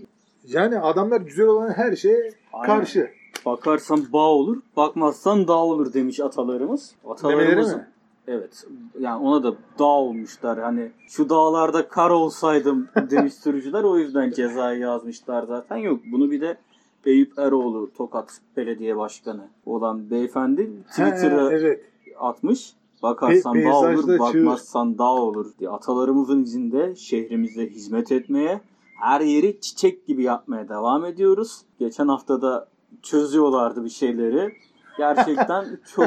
Yani 0.47 0.79
adamlar 0.79 1.21
güzel 1.21 1.45
olan 1.45 1.69
her 1.69 1.95
şeye 1.95 2.31
Aynen. 2.53 2.65
karşı. 2.79 3.09
Bakarsan 3.45 4.05
bağ 4.13 4.29
olur, 4.29 4.57
bakmazsan 4.77 5.47
dağ 5.47 5.57
olur 5.57 5.93
demiş 5.93 6.19
atalarımız. 6.19 6.95
Atalarımız 7.09 7.73
mi? 7.73 7.87
Evet. 8.27 8.65
Yani 8.99 9.23
ona 9.23 9.43
da 9.43 9.55
dağ 9.79 9.83
olmuşlar. 9.83 10.59
Hani 10.59 10.91
şu 11.07 11.29
dağlarda 11.29 11.87
kar 11.87 12.09
olsaydım 12.09 12.87
demiş 13.11 13.33
sürücüler. 13.33 13.83
O 13.83 13.97
yüzden 13.97 14.31
cezayı 14.31 14.79
yazmışlar 14.79 15.43
zaten. 15.43 15.77
Yok 15.77 15.99
bunu 16.11 16.31
bir 16.31 16.41
de 16.41 16.57
Eyüp 17.05 17.39
Eroğlu 17.39 17.91
Tokat 17.97 18.41
Belediye 18.57 18.97
Başkanı 18.97 19.47
olan 19.65 20.09
beyefendi 20.09 20.71
Twitter'a 20.89 21.51
evet. 21.51 21.85
atmış. 22.19 22.73
Bakarsan 23.03 23.55
Pe- 23.55 23.65
dağ 23.65 23.79
olur, 23.79 23.87
peyzajda 23.87 24.31
çığır. 24.31 24.45
bakmazsan 24.45 24.97
dağ 24.97 25.11
olur 25.13 25.51
diye. 25.59 25.69
Atalarımızın 25.69 26.43
izinde 26.43 26.95
şehrimize 26.95 27.69
hizmet 27.69 28.11
etmeye, 28.11 28.61
her 28.99 29.21
yeri 29.21 29.61
çiçek 29.61 30.07
gibi 30.07 30.23
yapmaya 30.23 30.69
devam 30.69 31.05
ediyoruz. 31.05 31.61
Geçen 31.79 32.07
hafta 32.07 32.41
da 32.41 32.67
çözüyorlardı 33.01 33.83
bir 33.83 33.89
şeyleri. 33.89 34.53
Gerçekten 34.97 35.65
çok 35.95 36.05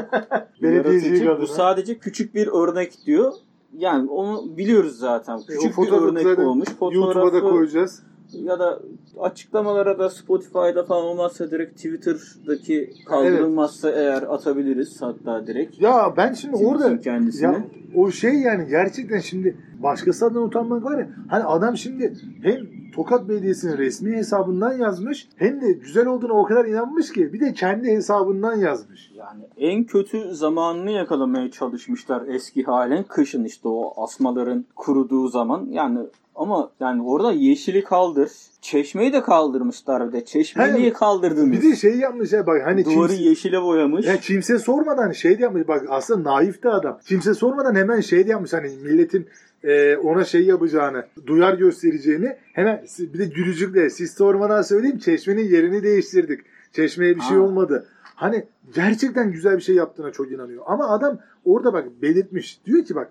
yaratıcı. 0.60 1.38
Bu 1.40 1.46
sadece 1.46 1.98
küçük 1.98 2.34
bir 2.34 2.46
örnek 2.46 2.92
diyor. 3.06 3.32
Yani 3.78 4.10
onu 4.10 4.56
biliyoruz 4.56 4.98
zaten. 4.98 5.38
E, 5.38 5.46
Küçük 5.46 5.62
bir 5.64 5.72
fotoğrafı 5.72 6.04
örnek 6.28 6.38
olmuş. 6.38 6.68
YouTube'a 6.80 7.08
da 7.08 7.20
Fotoğrafı 7.20 7.40
koyacağız. 7.40 8.02
ya 8.32 8.58
da 8.58 8.80
açıklamalara 9.20 9.98
da 9.98 10.10
Spotify'da 10.10 10.84
falan 10.84 11.04
olmazsa 11.04 11.50
direkt 11.50 11.76
Twitter'daki 11.76 12.90
kaldırılmazsa 13.06 13.90
eğer 13.90 14.22
atabiliriz 14.22 15.02
hatta 15.02 15.46
direkt. 15.46 15.80
Ya 15.80 16.14
ben 16.16 16.32
şimdi 16.32 16.56
orada 16.56 17.00
kendisini. 17.00 17.44
ya 17.54 17.64
o 17.94 18.10
şey 18.10 18.34
yani 18.34 18.68
gerçekten 18.68 19.18
şimdi 19.18 19.56
başkası 19.82 20.26
adına 20.26 20.42
utanmak 20.42 20.84
var 20.84 20.98
ya 20.98 21.08
hani 21.28 21.44
adam 21.44 21.76
şimdi 21.76 22.14
hem 22.42 22.66
Tokat 22.96 23.28
Belediyesi'nin 23.28 23.78
resmi 23.78 24.16
hesabından 24.16 24.72
yazmış 24.72 25.28
hem 25.36 25.60
de 25.60 25.72
güzel 25.72 26.06
olduğuna 26.06 26.32
o 26.32 26.44
kadar 26.44 26.64
inanmış 26.64 27.12
ki 27.12 27.32
bir 27.32 27.40
de 27.40 27.52
kendi 27.52 27.88
hesabından 27.88 28.56
yazmış. 28.56 29.12
Yani 29.14 29.42
en 29.56 29.84
kötü 29.84 30.34
zamanını 30.34 30.90
yakalamaya 30.90 31.50
çalışmışlar 31.50 32.26
eski 32.26 32.62
halen. 32.64 33.04
Kışın 33.04 33.44
işte 33.44 33.68
o 33.68 34.04
asmaların 34.04 34.64
kuruduğu 34.76 35.28
zaman. 35.28 35.66
Yani 35.70 35.98
ama 36.34 36.70
yani 36.80 37.02
orada 37.02 37.32
yeşili 37.32 37.84
kaldır. 37.84 38.30
Çeşmeyi 38.60 39.12
de 39.12 39.22
kaldırmışlar 39.22 40.08
bir 40.08 40.12
de. 40.12 40.24
Çeşmeyi 40.24 40.72
He, 40.72 40.74
niye 40.74 40.92
kaldırdınız? 40.92 41.52
Bir 41.52 41.62
de 41.62 41.76
şey 41.76 41.96
yapmış 41.96 42.32
ya 42.32 42.46
bak 42.46 42.62
hani 42.64 42.84
Duvarı 42.84 43.08
kimse, 43.08 43.22
yeşile 43.22 43.62
boyamış. 43.62 44.06
ya 44.06 44.16
kimse 44.16 44.58
sormadan 44.58 45.12
şey 45.12 45.38
de 45.38 45.42
yapmış 45.42 45.68
bak 45.68 45.86
aslında 45.88 46.30
naif 46.30 46.62
de 46.62 46.68
adam. 46.68 46.98
Kimse 47.06 47.34
sormadan 47.34 47.74
hemen 47.74 48.00
şey 48.00 48.26
de 48.26 48.30
yapmış 48.30 48.52
hani 48.52 48.68
milletin 48.68 49.26
e, 49.66 49.96
ona 49.96 50.24
şey 50.24 50.42
yapacağını, 50.42 51.06
duyar 51.26 51.54
göstereceğini 51.54 52.36
hemen 52.52 52.84
bir 52.98 53.18
de 53.18 53.24
gülücükle 53.24 53.90
siz 53.90 54.10
sormadan 54.14 54.62
söyleyeyim 54.62 54.98
çeşmenin 54.98 55.48
yerini 55.48 55.82
değiştirdik. 55.82 56.40
Çeşmeye 56.72 57.16
bir 57.16 57.20
şey 57.20 57.36
Ha. 57.36 57.42
olmadı. 57.42 57.86
Hani 58.02 58.44
gerçekten 58.74 59.32
güzel 59.32 59.56
bir 59.56 59.62
şey 59.62 59.74
yaptığına 59.74 60.12
çok 60.12 60.32
inanıyor. 60.32 60.62
Ama 60.66 60.88
adam 60.88 61.18
orada 61.44 61.72
bak 61.72 61.84
belirtmiş. 62.02 62.60
Diyor 62.66 62.84
ki 62.84 62.94
bak 62.94 63.10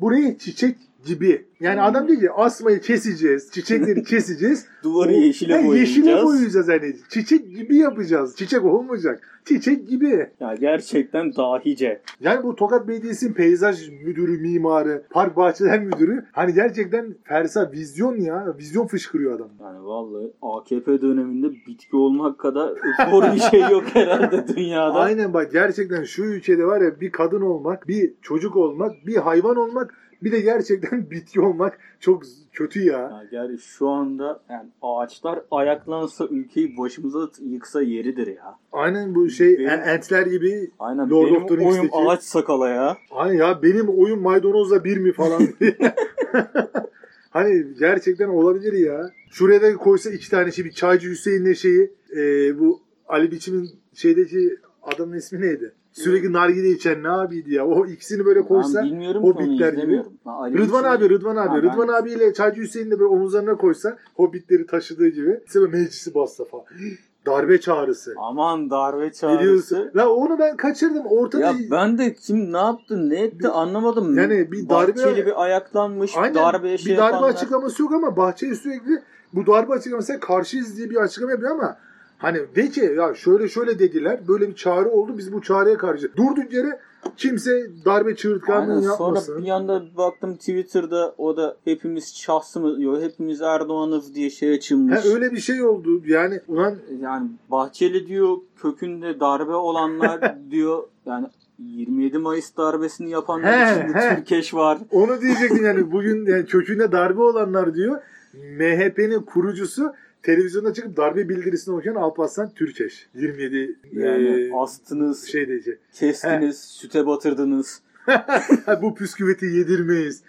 burayı 0.00 0.38
çiçek 0.38 0.76
gibi. 1.06 1.46
Yani 1.60 1.80
adam 1.80 2.08
diyor 2.08 2.20
ki 2.20 2.30
asmayı 2.30 2.80
keseceğiz, 2.80 3.50
çiçekleri 3.50 4.02
keseceğiz. 4.04 4.66
Duvarı 4.82 5.12
yeşile 5.12 5.56
Ha, 5.56 5.66
boyayacağız. 5.66 5.96
Yeşile 5.96 6.22
boyayacağız 6.24 6.68
hani. 6.68 6.96
Çiçek 7.08 7.56
gibi 7.56 7.76
yapacağız. 7.76 8.36
Çiçek 8.36 8.64
olmayacak. 8.64 9.40
Çiçek 9.44 9.88
gibi. 9.88 10.30
Ya 10.40 10.54
gerçekten 10.60 11.36
dahice. 11.36 12.02
Yani 12.20 12.42
bu 12.42 12.56
Tokat 12.56 12.88
Belediyesi'nin 12.88 13.32
peyzaj 13.32 13.88
müdürü, 13.88 14.38
mimarı, 14.38 15.02
park 15.10 15.36
bahçeler 15.36 15.80
müdürü 15.80 16.24
hani 16.32 16.54
gerçekten 16.54 17.14
fersa 17.24 17.72
vizyon 17.72 18.16
ya. 18.16 18.54
Vizyon 18.58 18.86
fışkırıyor 18.86 19.36
adam. 19.36 19.50
Yani 19.60 19.84
vallahi 19.84 20.32
AKP 20.42 21.00
döneminde 21.00 21.50
bitki 21.66 21.96
olmak 21.96 22.38
kadar 22.38 22.74
zor 23.10 23.34
bir 23.34 23.40
şey 23.40 23.60
yok 23.60 23.84
herhalde 23.92 24.44
dünyada. 24.56 24.94
Aynen 24.94 25.34
bak 25.34 25.52
gerçekten 25.52 26.04
şu 26.04 26.24
ülkede 26.24 26.64
var 26.64 26.80
ya 26.80 27.00
bir 27.00 27.12
kadın 27.12 27.40
olmak, 27.40 27.88
bir 27.88 28.14
çocuk 28.22 28.56
olmak, 28.56 29.06
bir 29.06 29.16
hayvan 29.16 29.56
olmak, 29.56 29.94
bir 30.22 30.32
de 30.32 30.40
gerçekten 30.40 31.10
bitki 31.10 31.40
olmak 31.46 31.78
çok 32.00 32.22
kötü 32.52 32.84
ya. 32.84 32.98
Ya 32.98 33.24
yani 33.30 33.58
şu 33.58 33.88
anda 33.88 34.40
yani 34.50 34.68
ağaçlar 34.82 35.40
ayaklansa 35.50 36.26
ülkeyi 36.26 36.76
başımıza 36.78 37.28
yıksa 37.42 37.82
yeridir 37.82 38.26
ya. 38.26 38.58
Aynen 38.72 39.14
bu 39.14 39.30
şey 39.30 39.58
Benim- 39.58 39.70
en- 39.70 39.88
entler 39.88 40.26
gibi 40.26 40.70
Aynen 40.78 41.10
Lord 41.10 41.26
benim 41.26 41.42
of 41.42 41.48
the 41.48 41.66
oyum 41.66 41.88
ağaç 41.92 42.22
sakala 42.22 42.68
ya. 42.68 42.96
Aynen 43.10 43.34
ya 43.38 43.62
benim 43.62 43.88
oyun 43.88 44.20
maydanozla 44.20 44.84
bir 44.84 44.96
mi 44.96 45.12
falan 45.12 45.42
diye. 45.60 45.76
hani 47.30 47.64
gerçekten 47.78 48.28
olabilir 48.28 48.72
ya. 48.72 49.10
Şuraya 49.30 49.62
da 49.62 49.76
koysa 49.76 50.10
iki 50.10 50.30
tane 50.30 50.52
şey 50.52 50.64
bir 50.64 50.72
Çaycı 50.72 51.08
Hüseyin'le 51.08 51.54
şeyi 51.54 51.92
e, 52.16 52.20
bu 52.58 52.80
Ali 53.08 53.30
Biçim'in 53.30 53.70
şeydeki 53.94 54.56
adamın 54.82 55.16
ismi 55.16 55.40
neydi? 55.40 55.72
Sürekli 56.02 56.32
nargile 56.32 56.70
içen 56.70 57.02
ne 57.02 57.08
abiydi 57.10 57.54
ya. 57.54 57.66
O 57.66 57.86
ikisini 57.86 58.24
böyle 58.24 58.42
koysa 58.42 58.78
Ben 58.78 58.84
bilmiyorum 58.84 59.22
onu 59.24 59.34
Hobbitler 59.34 59.72
gibi. 59.72 60.02
Ben 60.26 60.58
Rıdvan 60.58 60.84
abi, 60.84 61.10
Rıdvan 61.10 61.36
abi. 61.36 61.48
Ha, 61.48 61.54
ben- 61.54 61.62
Rıdvan 61.62 61.88
abiyle 61.88 62.34
Çaycı 62.34 62.60
Hüseyin'i 62.60 62.90
de 62.90 62.98
böyle 63.00 63.08
omuzlarına 63.08 63.56
koysa 63.56 63.96
Hobbitleri 64.14 64.66
taşıdığı 64.66 65.08
gibi. 65.08 65.40
Böyle 65.54 65.72
meclisi 65.72 66.14
bassa 66.14 66.44
falan. 66.44 66.64
Darbe 67.26 67.60
çağrısı. 67.60 68.14
Aman 68.18 68.70
darbe 68.70 69.12
çağrısı. 69.12 69.40
Biliyorsun. 69.40 69.90
La 69.96 70.08
onu 70.08 70.38
ben 70.38 70.56
kaçırdım. 70.56 71.06
Ortada 71.06 71.42
Ya 71.46 71.54
ben 71.70 71.98
de 71.98 72.14
kim 72.14 72.52
ne 72.52 72.58
yaptı 72.58 73.10
ne 73.10 73.22
etti 73.22 73.48
anlamadım. 73.48 74.18
Yani 74.18 74.52
bir 74.52 74.58
darbe- 74.68 74.68
Bahçeli 74.68 75.26
bir 75.26 75.42
ayaklanmış 75.42 76.16
Aynen. 76.16 76.34
darbeye 76.34 76.78
şey 76.78 76.92
bir 76.92 76.98
darbe 76.98 77.14
yapanlar. 77.14 77.34
açıklaması 77.34 77.82
yok 77.82 77.92
ama 77.92 78.16
Bahçeli 78.16 78.56
sürekli 78.56 79.02
bu 79.32 79.46
darbe 79.46 79.72
açıklamasına 79.72 80.20
karşıyız 80.20 80.76
diye 80.76 80.90
bir 80.90 80.96
açıklama 80.96 81.32
yapıyor 81.32 81.50
ama 81.50 81.76
hani 82.18 82.38
de 82.56 82.68
ki 82.70 82.92
ya 82.98 83.14
şöyle 83.14 83.48
şöyle 83.48 83.78
dediler 83.78 84.20
böyle 84.28 84.48
bir 84.48 84.54
çağrı 84.54 84.90
oldu 84.90 85.18
biz 85.18 85.32
bu 85.32 85.42
çağrıya 85.42 85.76
karşı 85.78 86.16
durduk 86.16 86.52
yere 86.52 86.80
kimse 87.16 87.70
darbe 87.84 88.16
çığırtkanlığı 88.16 88.72
Aynen. 88.72 88.80
Sonra 88.80 89.04
yapmasın. 89.08 89.42
bir 89.44 89.48
anda 89.48 89.82
baktım 89.96 90.36
Twitter'da 90.36 91.14
o 91.18 91.36
da 91.36 91.56
hepimiz 91.64 92.14
şahsımız, 92.16 92.80
yok 92.80 93.02
hepimiz 93.02 93.40
Erdoğan'ız 93.42 94.14
diye 94.14 94.30
şey 94.30 94.54
açılmış. 94.54 95.04
Ha, 95.04 95.08
öyle 95.14 95.32
bir 95.32 95.40
şey 95.40 95.62
oldu 95.62 96.02
yani 96.06 96.40
ulan 96.48 96.74
Yani 97.00 97.28
Bahçeli 97.50 98.06
diyor 98.06 98.36
kökünde 98.62 99.20
darbe 99.20 99.54
olanlar 99.54 100.36
diyor 100.50 100.82
yani 101.06 101.26
27 101.58 102.18
Mayıs 102.18 102.56
darbesini 102.56 103.10
yapanlar 103.10 103.66
He, 103.68 103.80
için 103.80 103.94
he. 103.94 104.16
Türkeş 104.16 104.54
var. 104.54 104.78
onu 104.90 105.20
diyecektim 105.20 105.64
yani 105.64 105.92
bugün 105.92 106.26
yani 106.26 106.46
kökünde 106.46 106.92
darbe 106.92 107.20
olanlar 107.22 107.74
diyor 107.74 108.00
MHP'nin 108.34 109.20
kurucusu 109.22 109.92
televizyonda 110.22 110.72
çıkıp 110.72 110.96
darbe 110.96 111.28
bildirisini 111.28 111.74
okuyan 111.74 111.94
Alparslan 111.94 112.50
Türkeş 112.54 113.06
27 113.14 113.76
Yani 113.92 114.22
eee, 114.28 114.50
astınız, 114.56 115.24
şey 115.26 115.48
diyecek. 115.48 115.78
kestiniz, 115.92 116.58
süte 116.58 117.06
batırdınız, 117.06 117.82
bu 118.82 118.94
püsküveti 118.94 119.46
yedirmeyiz. 119.46 120.22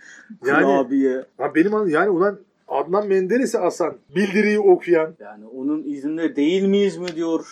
Yani 0.46 0.64
kurabiye. 0.66 1.26
Ha 1.38 1.56
benim 1.56 1.74
an- 1.76 1.88
yani 1.88 2.10
ulan 2.10 2.40
Adnan 2.68 3.08
Menderes'i 3.08 3.60
asan, 3.60 3.98
bildiriyi 4.16 4.60
okuyan. 4.60 5.16
Yani 5.20 5.46
onun 5.46 5.84
izinde 5.84 6.36
değil 6.36 6.64
miyiz 6.64 6.98
mi 6.98 7.08
diyor. 7.16 7.46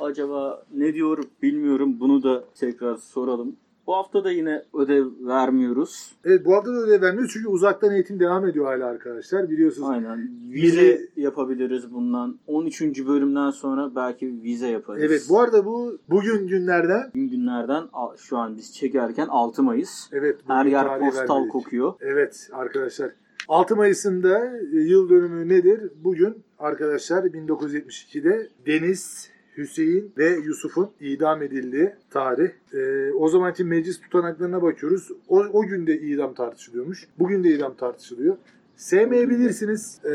Acaba 0.00 0.64
ne 0.74 0.94
diyor 0.94 1.24
bilmiyorum. 1.42 2.00
Bunu 2.00 2.22
da 2.22 2.44
tekrar 2.54 2.96
soralım. 2.96 3.56
Bu 3.86 3.94
hafta 3.96 4.24
da 4.24 4.30
yine 4.30 4.62
ödev 4.74 5.06
vermiyoruz. 5.20 6.12
Evet 6.24 6.44
bu 6.46 6.54
hafta 6.54 6.70
da 6.74 6.78
ödev 6.78 7.02
vermiyoruz 7.02 7.30
çünkü 7.32 7.48
uzaktan 7.48 7.92
eğitim 7.92 8.20
devam 8.20 8.46
ediyor 8.46 8.66
hala 8.66 8.86
arkadaşlar. 8.86 9.50
Biliyorsunuz. 9.50 9.88
Aynen. 9.90 10.30
Vize 10.52 10.80
Milli- 10.82 11.08
yapabiliriz 11.16 11.92
bundan. 11.94 12.38
13. 12.46 12.82
bölümden 13.06 13.50
sonra 13.50 13.96
belki 13.96 14.42
vize 14.42 14.66
yaparız. 14.68 15.02
Evet 15.02 15.26
bu 15.28 15.40
arada 15.40 15.64
bu 15.64 15.98
bugün 16.10 16.46
günlerden 16.46 17.10
Bugün 17.14 17.28
günlerden 17.30 17.84
şu 18.16 18.36
an 18.38 18.56
biz 18.56 18.74
çekerken 18.74 19.26
6 19.30 19.62
Mayıs. 19.62 20.08
evet 20.12 20.40
Her 20.46 20.66
yer 20.66 20.98
postal 21.00 21.34
vermedik. 21.34 21.52
kokuyor. 21.52 21.94
Evet 22.00 22.48
arkadaşlar. 22.52 23.10
6 23.48 23.76
Mayıs'ında 23.76 24.56
e, 24.56 24.76
yıl 24.76 25.08
dönümü 25.10 25.48
nedir? 25.48 25.80
Bugün 26.04 26.34
arkadaşlar 26.58 27.24
1972'de 27.24 28.48
Deniz, 28.66 29.30
Hüseyin 29.56 30.12
ve 30.18 30.36
Yusuf'un 30.44 30.90
idam 31.00 31.42
edildiği 31.42 31.90
tarih. 32.10 32.50
Ee, 32.74 33.12
o 33.12 33.28
zamanki 33.28 33.64
meclis 33.64 34.00
tutanaklarına 34.00 34.62
bakıyoruz. 34.62 35.10
O, 35.28 35.38
o 35.38 35.62
günde 35.62 36.00
idam 36.00 36.34
tartışılıyormuş. 36.34 37.08
Bugün 37.18 37.44
de 37.44 37.48
idam 37.48 37.74
tartışılıyor. 37.74 38.36
Sevmeyebilirsiniz. 38.76 40.00
Ee, 40.04 40.10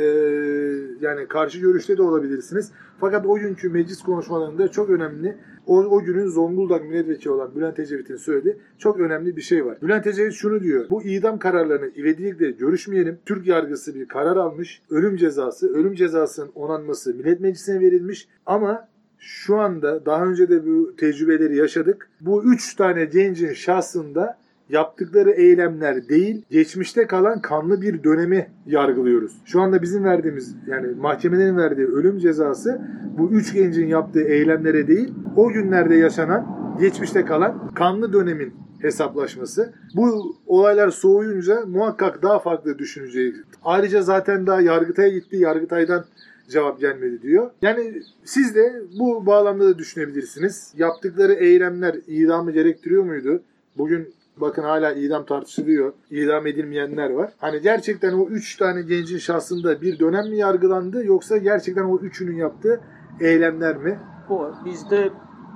yani 1.02 1.28
karşı 1.28 1.60
görüşte 1.60 1.98
de 1.98 2.02
olabilirsiniz. 2.02 2.72
Fakat 3.00 3.26
o 3.26 3.36
günkü 3.36 3.70
meclis 3.70 4.02
konuşmalarında 4.02 4.68
çok 4.68 4.90
önemli 4.90 5.38
o, 5.70 5.78
o 5.78 6.04
günün 6.04 6.28
Zonguldak 6.28 6.86
milletvekili 6.86 7.32
olan 7.32 7.56
Bülent 7.56 7.80
Ecevit'in 7.80 8.16
söylediği 8.16 8.58
çok 8.78 9.00
önemli 9.00 9.36
bir 9.36 9.42
şey 9.42 9.66
var. 9.66 9.78
Bülent 9.82 10.08
Ecevit 10.08 10.34
şunu 10.34 10.62
diyor. 10.62 10.86
Bu 10.90 11.04
idam 11.04 11.40
kararlarını 11.40 11.92
ivedilikle 11.98 12.52
görüşmeyelim. 12.52 13.20
Türk 13.26 13.48
yargısı 13.48 13.96
bir 13.96 14.08
karar 14.08 14.36
almış. 14.36 14.82
Ölüm 14.90 15.16
cezası, 15.18 15.74
ölüm 15.74 15.94
cezasının 15.94 16.52
onanması 16.56 17.14
Millet 17.14 17.40
Meclisi'ne 17.40 17.80
verilmiş. 17.80 18.28
Ama 18.46 18.88
şu 19.20 19.58
anda 19.58 20.06
daha 20.06 20.26
önce 20.26 20.50
de 20.50 20.66
bu 20.66 20.96
tecrübeleri 20.96 21.58
yaşadık. 21.58 22.10
Bu 22.22 22.44
üç 22.44 22.76
tane 22.76 23.06
gencin 23.06 23.54
şahsında 23.54 24.38
yaptıkları 24.70 25.32
eylemler 25.32 26.10
değil, 26.10 26.46
geçmişte 26.50 27.08
kalan 27.08 27.42
kanlı 27.42 27.82
bir 27.82 28.04
dönemi 28.04 28.48
yargılıyoruz. 28.66 29.42
Şu 29.46 29.62
anda 29.62 29.82
bizim 29.82 30.04
verdiğimiz 30.04 30.56
yani 30.68 30.88
mahkemelerin 30.96 31.58
verdiği 31.58 31.88
ölüm 31.88 32.18
cezası 32.18 32.82
bu 33.18 33.32
üç 33.32 33.54
gencin 33.54 33.88
yaptığı 33.88 34.24
eylemlere 34.24 34.88
değil, 34.88 35.14
o 35.36 35.50
günlerde 35.50 35.96
yaşanan, 35.96 36.76
geçmişte 36.80 37.26
kalan 37.26 37.74
kanlı 37.76 38.14
dönemin 38.14 38.54
hesaplaşması. 38.82 39.74
Bu 39.96 40.36
olaylar 40.48 40.90
soğuyunca 40.90 41.66
muhakkak 41.66 42.24
daha 42.24 42.40
farklı 42.40 42.78
düşüneceğiz. 42.78 43.36
Ayrıca 43.64 44.02
zaten 44.02 44.48
daha 44.48 44.62
Yargıtay'a 44.62 45.10
gitti. 45.10 45.38
Yargıtay'dan 45.38 46.06
cevap 46.50 46.80
gelmedi 46.80 47.22
diyor. 47.22 47.52
Yani 47.62 48.02
siz 48.24 48.56
de 48.56 48.82
bu 49.00 49.26
bağlamda 49.26 49.66
da 49.66 49.78
düşünebilirsiniz. 49.78 50.74
Yaptıkları 50.78 51.34
eylemler 51.34 51.96
idamı 52.08 52.52
gerektiriyor 52.52 53.04
muydu? 53.04 53.42
Bugün 53.78 54.14
bakın 54.38 54.64
hala 54.64 54.92
idam 54.92 55.26
tartışılıyor. 55.26 55.94
İdam 56.12 56.48
edilmeyenler 56.48 57.10
var. 57.10 57.34
Hani 57.38 57.62
gerçekten 57.62 58.14
o 58.14 58.28
üç 58.28 58.58
tane 58.58 58.82
gencin 58.82 59.18
şahsında 59.18 59.82
bir 59.82 60.00
dönem 60.00 60.30
mi 60.30 60.38
yargılandı 60.38 61.06
yoksa 61.06 61.38
gerçekten 61.38 61.84
o 61.84 61.98
üçünün 61.98 62.36
yaptığı 62.36 62.82
eylemler 63.22 63.78
mi? 63.78 64.00
Bu 64.30 64.52
bizde 64.66 65.10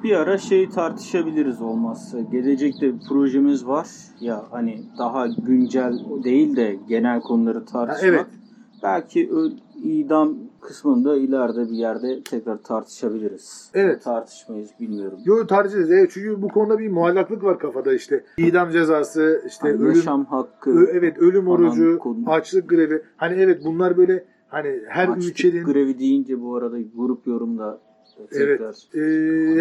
bir 0.03 0.15
ara 0.15 0.37
şey 0.37 0.69
tartışabiliriz 0.69 1.61
olmazsa. 1.61 2.19
Gelecekte 2.19 2.93
bir 2.93 3.07
projemiz 3.09 3.67
var. 3.67 3.87
Ya 4.19 4.45
hani 4.51 4.83
daha 4.97 5.27
güncel 5.27 5.93
değil 6.23 6.55
de 6.55 6.77
genel 6.87 7.21
konuları 7.21 7.65
tartışmak. 7.65 8.03
Ha, 8.03 8.07
evet. 8.07 8.25
Belki 8.83 9.29
idam 9.83 10.37
kısmında 10.63 11.15
ileride 11.15 11.71
bir 11.71 11.75
yerde 11.77 12.23
tekrar 12.23 12.57
tartışabiliriz. 12.57 13.71
Evet. 13.73 14.03
Tartışmayız 14.03 14.69
bilmiyorum. 14.79 15.19
Yo 15.25 15.47
tartışacağız. 15.47 15.91
Evet, 15.91 16.11
çünkü 16.13 16.41
bu 16.41 16.47
konuda 16.47 16.79
bir 16.79 16.89
muallaklık 16.89 17.43
var 17.43 17.59
kafada 17.59 17.93
işte. 17.93 18.23
İdam 18.37 18.71
cezası, 18.71 19.43
işte 19.47 19.67
Hani 19.69 19.81
ölüm, 19.81 19.95
yaşam 19.95 20.25
hakkı, 20.25 20.71
Ö- 20.71 20.89
evet 20.93 21.17
ölüm 21.17 21.47
orucu, 21.47 21.99
konu. 21.99 22.17
açlık 22.31 22.69
grevi. 22.69 23.01
Hani 23.17 23.41
evet 23.41 23.61
bunlar 23.65 23.97
böyle 23.97 24.25
hani 24.47 24.79
her 24.87 25.07
açlık 25.07 25.29
ülkenin 25.29 25.63
grevi 25.65 25.99
deyince 25.99 26.41
bu 26.41 26.55
arada 26.55 26.77
grup 26.95 27.27
yorumda 27.27 27.79
Evet. 28.31 28.61
Ee, 28.93 28.99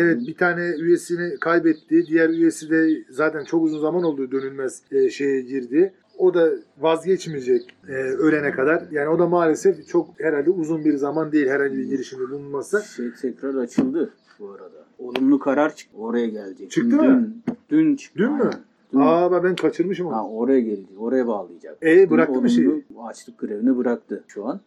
evet 0.01 0.21
bir 0.27 0.35
tane 0.35 0.71
üyesini 0.81 1.39
kaybetti. 1.41 2.07
Diğer 2.07 2.29
üyesi 2.31 2.71
de 2.71 3.05
zaten 3.11 3.45
çok 3.45 3.65
uzun 3.65 3.81
zaman 3.81 4.03
oldu 4.03 4.31
dönülmez 4.33 4.83
e, 4.93 5.11
şeye 5.11 5.41
girdi. 5.41 5.93
O 6.23 6.35
da 6.35 6.51
vazgeçmeyecek 6.81 7.77
e, 7.89 7.93
ölene 7.93 8.51
kadar. 8.51 8.83
Yani 8.91 9.09
o 9.09 9.19
da 9.19 9.27
maalesef 9.27 9.89
çok 9.89 10.21
herhalde 10.21 10.51
uzun 10.51 10.85
bir 10.85 10.97
zaman 10.97 11.33
değil 11.33 11.49
herhangi 11.49 11.77
bir 11.77 11.85
girişimde 11.85 12.31
bulunması. 12.31 12.83
şey 12.97 13.13
tekrar 13.21 13.55
açıldı 13.55 14.13
bu 14.39 14.51
arada. 14.51 14.85
Olumlu 14.99 15.39
karar 15.39 15.77
çıktı. 15.77 15.99
Oraya 15.99 16.27
gelecek. 16.27 16.71
Çıktı 16.71 16.91
dün, 16.91 17.11
mı? 17.11 17.35
Dün 17.71 17.97
çıktı. 17.97 18.19
Dün 18.19 18.33
mü? 18.33 18.51
Dün. 18.93 19.01
Aa 19.01 19.45
ben 19.45 19.57
kaçırmışım 19.57 20.07
Ha, 20.07 20.25
onu. 20.25 20.37
oraya 20.37 20.61
gelecek. 20.61 21.01
Oraya 21.01 21.27
bağlayacak. 21.27 21.79
E, 21.83 22.11
bıraktı 22.11 22.41
mı 22.41 22.51
şeyi? 22.51 22.85
Açlık 23.05 23.39
grevini 23.39 23.77
bıraktı 23.77 24.25
şu 24.29 24.47
an. 24.47 24.61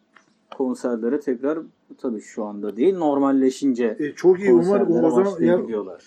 Konserlere 0.54 1.20
tekrar 1.20 1.58
tabii 2.02 2.20
şu 2.20 2.44
anda 2.44 2.76
değil 2.76 2.96
normalleşince 2.96 3.96
E, 3.98 4.12
çok 4.12 4.40
iyi. 4.40 4.52
Umarım 4.52 5.04
o 5.04 5.10
zaman 5.10 5.40
ya, 5.40 5.60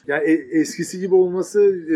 yani 0.08 0.24
e- 0.24 0.60
eskisi 0.60 1.00
gibi 1.00 1.16
olması 1.16 1.62
e, 1.62 1.96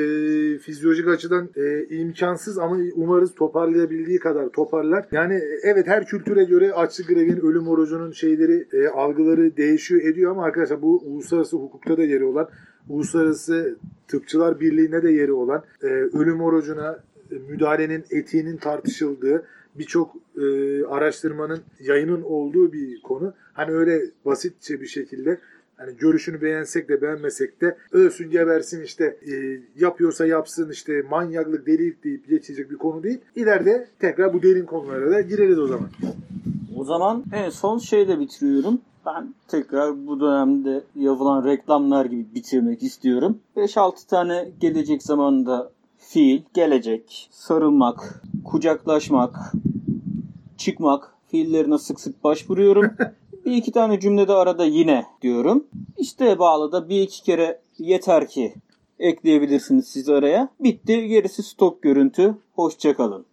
fizyolojik 0.57 1.07
açıdan 1.07 1.49
e, 1.55 1.85
imkansız 1.95 2.57
ama 2.57 2.77
umarız 2.95 3.35
toparlayabildiği 3.35 4.19
kadar 4.19 4.49
toparlar. 4.49 5.05
Yani 5.11 5.41
evet 5.63 5.87
her 5.87 6.05
kültüre 6.05 6.43
göre 6.43 6.73
açlık 6.73 7.07
grevin, 7.07 7.37
ölüm 7.37 7.67
orucunun 7.67 8.11
şeyleri, 8.11 8.67
e, 8.73 8.87
algıları 8.87 9.57
değişiyor 9.57 10.01
ediyor 10.01 10.31
ama 10.31 10.43
arkadaşlar 10.43 10.81
bu 10.81 11.01
uluslararası 11.05 11.57
hukukta 11.57 11.97
da 11.97 12.03
yeri 12.03 12.23
olan, 12.25 12.49
uluslararası 12.89 13.77
tıpçılar 14.07 14.59
birliğine 14.59 15.03
de 15.03 15.11
yeri 15.11 15.33
olan, 15.33 15.63
e, 15.83 15.87
ölüm 15.87 16.41
orucuna 16.41 16.99
e, 17.31 17.35
müdahalenin 17.49 18.03
etiğinin 18.11 18.57
tartışıldığı 18.57 19.43
birçok 19.75 20.15
e, 20.37 20.43
araştırmanın 20.85 21.61
yayının 21.79 22.21
olduğu 22.21 22.73
bir 22.73 23.01
konu. 23.01 23.33
Hani 23.53 23.71
öyle 23.71 24.01
basitçe 24.25 24.81
bir 24.81 24.87
şekilde 24.87 25.39
hani 25.77 25.97
görüşünü 25.97 26.41
beğensek 26.41 26.89
de 26.89 27.01
beğenmesek 27.01 27.61
de 27.61 27.77
ölsün 27.91 28.31
gebersin 28.31 28.83
işte 28.83 29.05
e, 29.05 29.61
yapıyorsa 29.79 30.25
yapsın 30.25 30.69
işte 30.71 31.01
manyaklık 31.09 31.67
delilik 31.67 32.03
deyip 32.03 32.29
geçecek 32.29 32.71
bir 32.71 32.77
konu 32.77 33.03
değil. 33.03 33.19
İleride 33.35 33.87
tekrar 33.99 34.33
bu 34.33 34.43
derin 34.43 34.65
konulara 34.65 35.11
da 35.11 35.21
gireriz 35.21 35.59
o 35.59 35.67
zaman. 35.67 35.89
O 36.77 36.83
zaman 36.83 37.23
en 37.33 37.49
son 37.49 37.77
şeyle 37.77 38.19
bitiriyorum. 38.19 38.81
Ben 39.05 39.33
tekrar 39.47 40.07
bu 40.07 40.19
dönemde 40.19 40.83
yapılan 40.95 41.45
reklamlar 41.45 42.05
gibi 42.05 42.35
bitirmek 42.35 42.83
istiyorum. 42.83 43.39
5-6 43.55 44.07
tane 44.07 44.51
gelecek 44.59 45.03
zamanda 45.03 45.71
fiil, 46.13 46.41
gelecek, 46.53 47.29
sarılmak, 47.31 48.21
kucaklaşmak, 48.45 49.51
çıkmak 50.57 51.13
fiillerine 51.27 51.77
sık 51.77 51.99
sık 51.99 52.23
başvuruyorum. 52.23 52.93
bir 53.45 53.51
iki 53.51 53.71
tane 53.71 53.99
cümlede 53.99 54.33
arada 54.33 54.65
yine 54.65 55.05
diyorum. 55.21 55.63
İşte 55.97 56.39
bağlı 56.39 56.71
da 56.71 56.89
bir 56.89 57.01
iki 57.01 57.23
kere 57.23 57.59
yeter 57.77 58.27
ki 58.27 58.53
ekleyebilirsiniz 58.99 59.87
siz 59.87 60.09
araya. 60.09 60.49
Bitti. 60.59 61.07
Gerisi 61.07 61.43
stok 61.43 61.81
görüntü. 61.81 62.35
Hoşçakalın. 62.55 63.25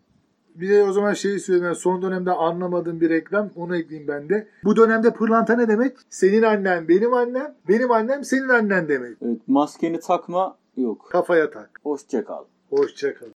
Bir 0.55 0.69
de 0.69 0.85
o 0.85 0.93
zaman 0.93 1.14
şeyi 1.14 1.40
söyleyeyim. 1.40 1.75
son 1.75 2.03
dönemde 2.03 2.33
anlamadığım 2.33 3.01
bir 3.01 3.11
reklam. 3.11 3.51
Onu 3.57 3.77
ekleyeyim 3.77 4.09
ben 4.09 4.29
de. 4.29 4.49
Bu 4.64 4.77
dönemde 4.77 5.11
pırlanta 5.11 5.57
ne 5.57 5.69
demek? 5.69 5.97
Senin 6.11 6.43
annen 6.43 6.88
benim 6.88 7.14
annem. 7.14 7.55
Benim 7.69 7.90
annem 7.90 8.25
senin 8.25 8.49
annen 8.49 8.88
demek. 8.88 9.16
Evet, 9.23 9.40
maskeni 9.49 10.01
takma 10.01 10.57
yok. 10.77 11.09
Kafaya 11.11 11.51
tak. 11.51 11.71
Hoşçakal. 11.83 12.45
Hoşça 12.70 13.14
kal. 13.14 13.28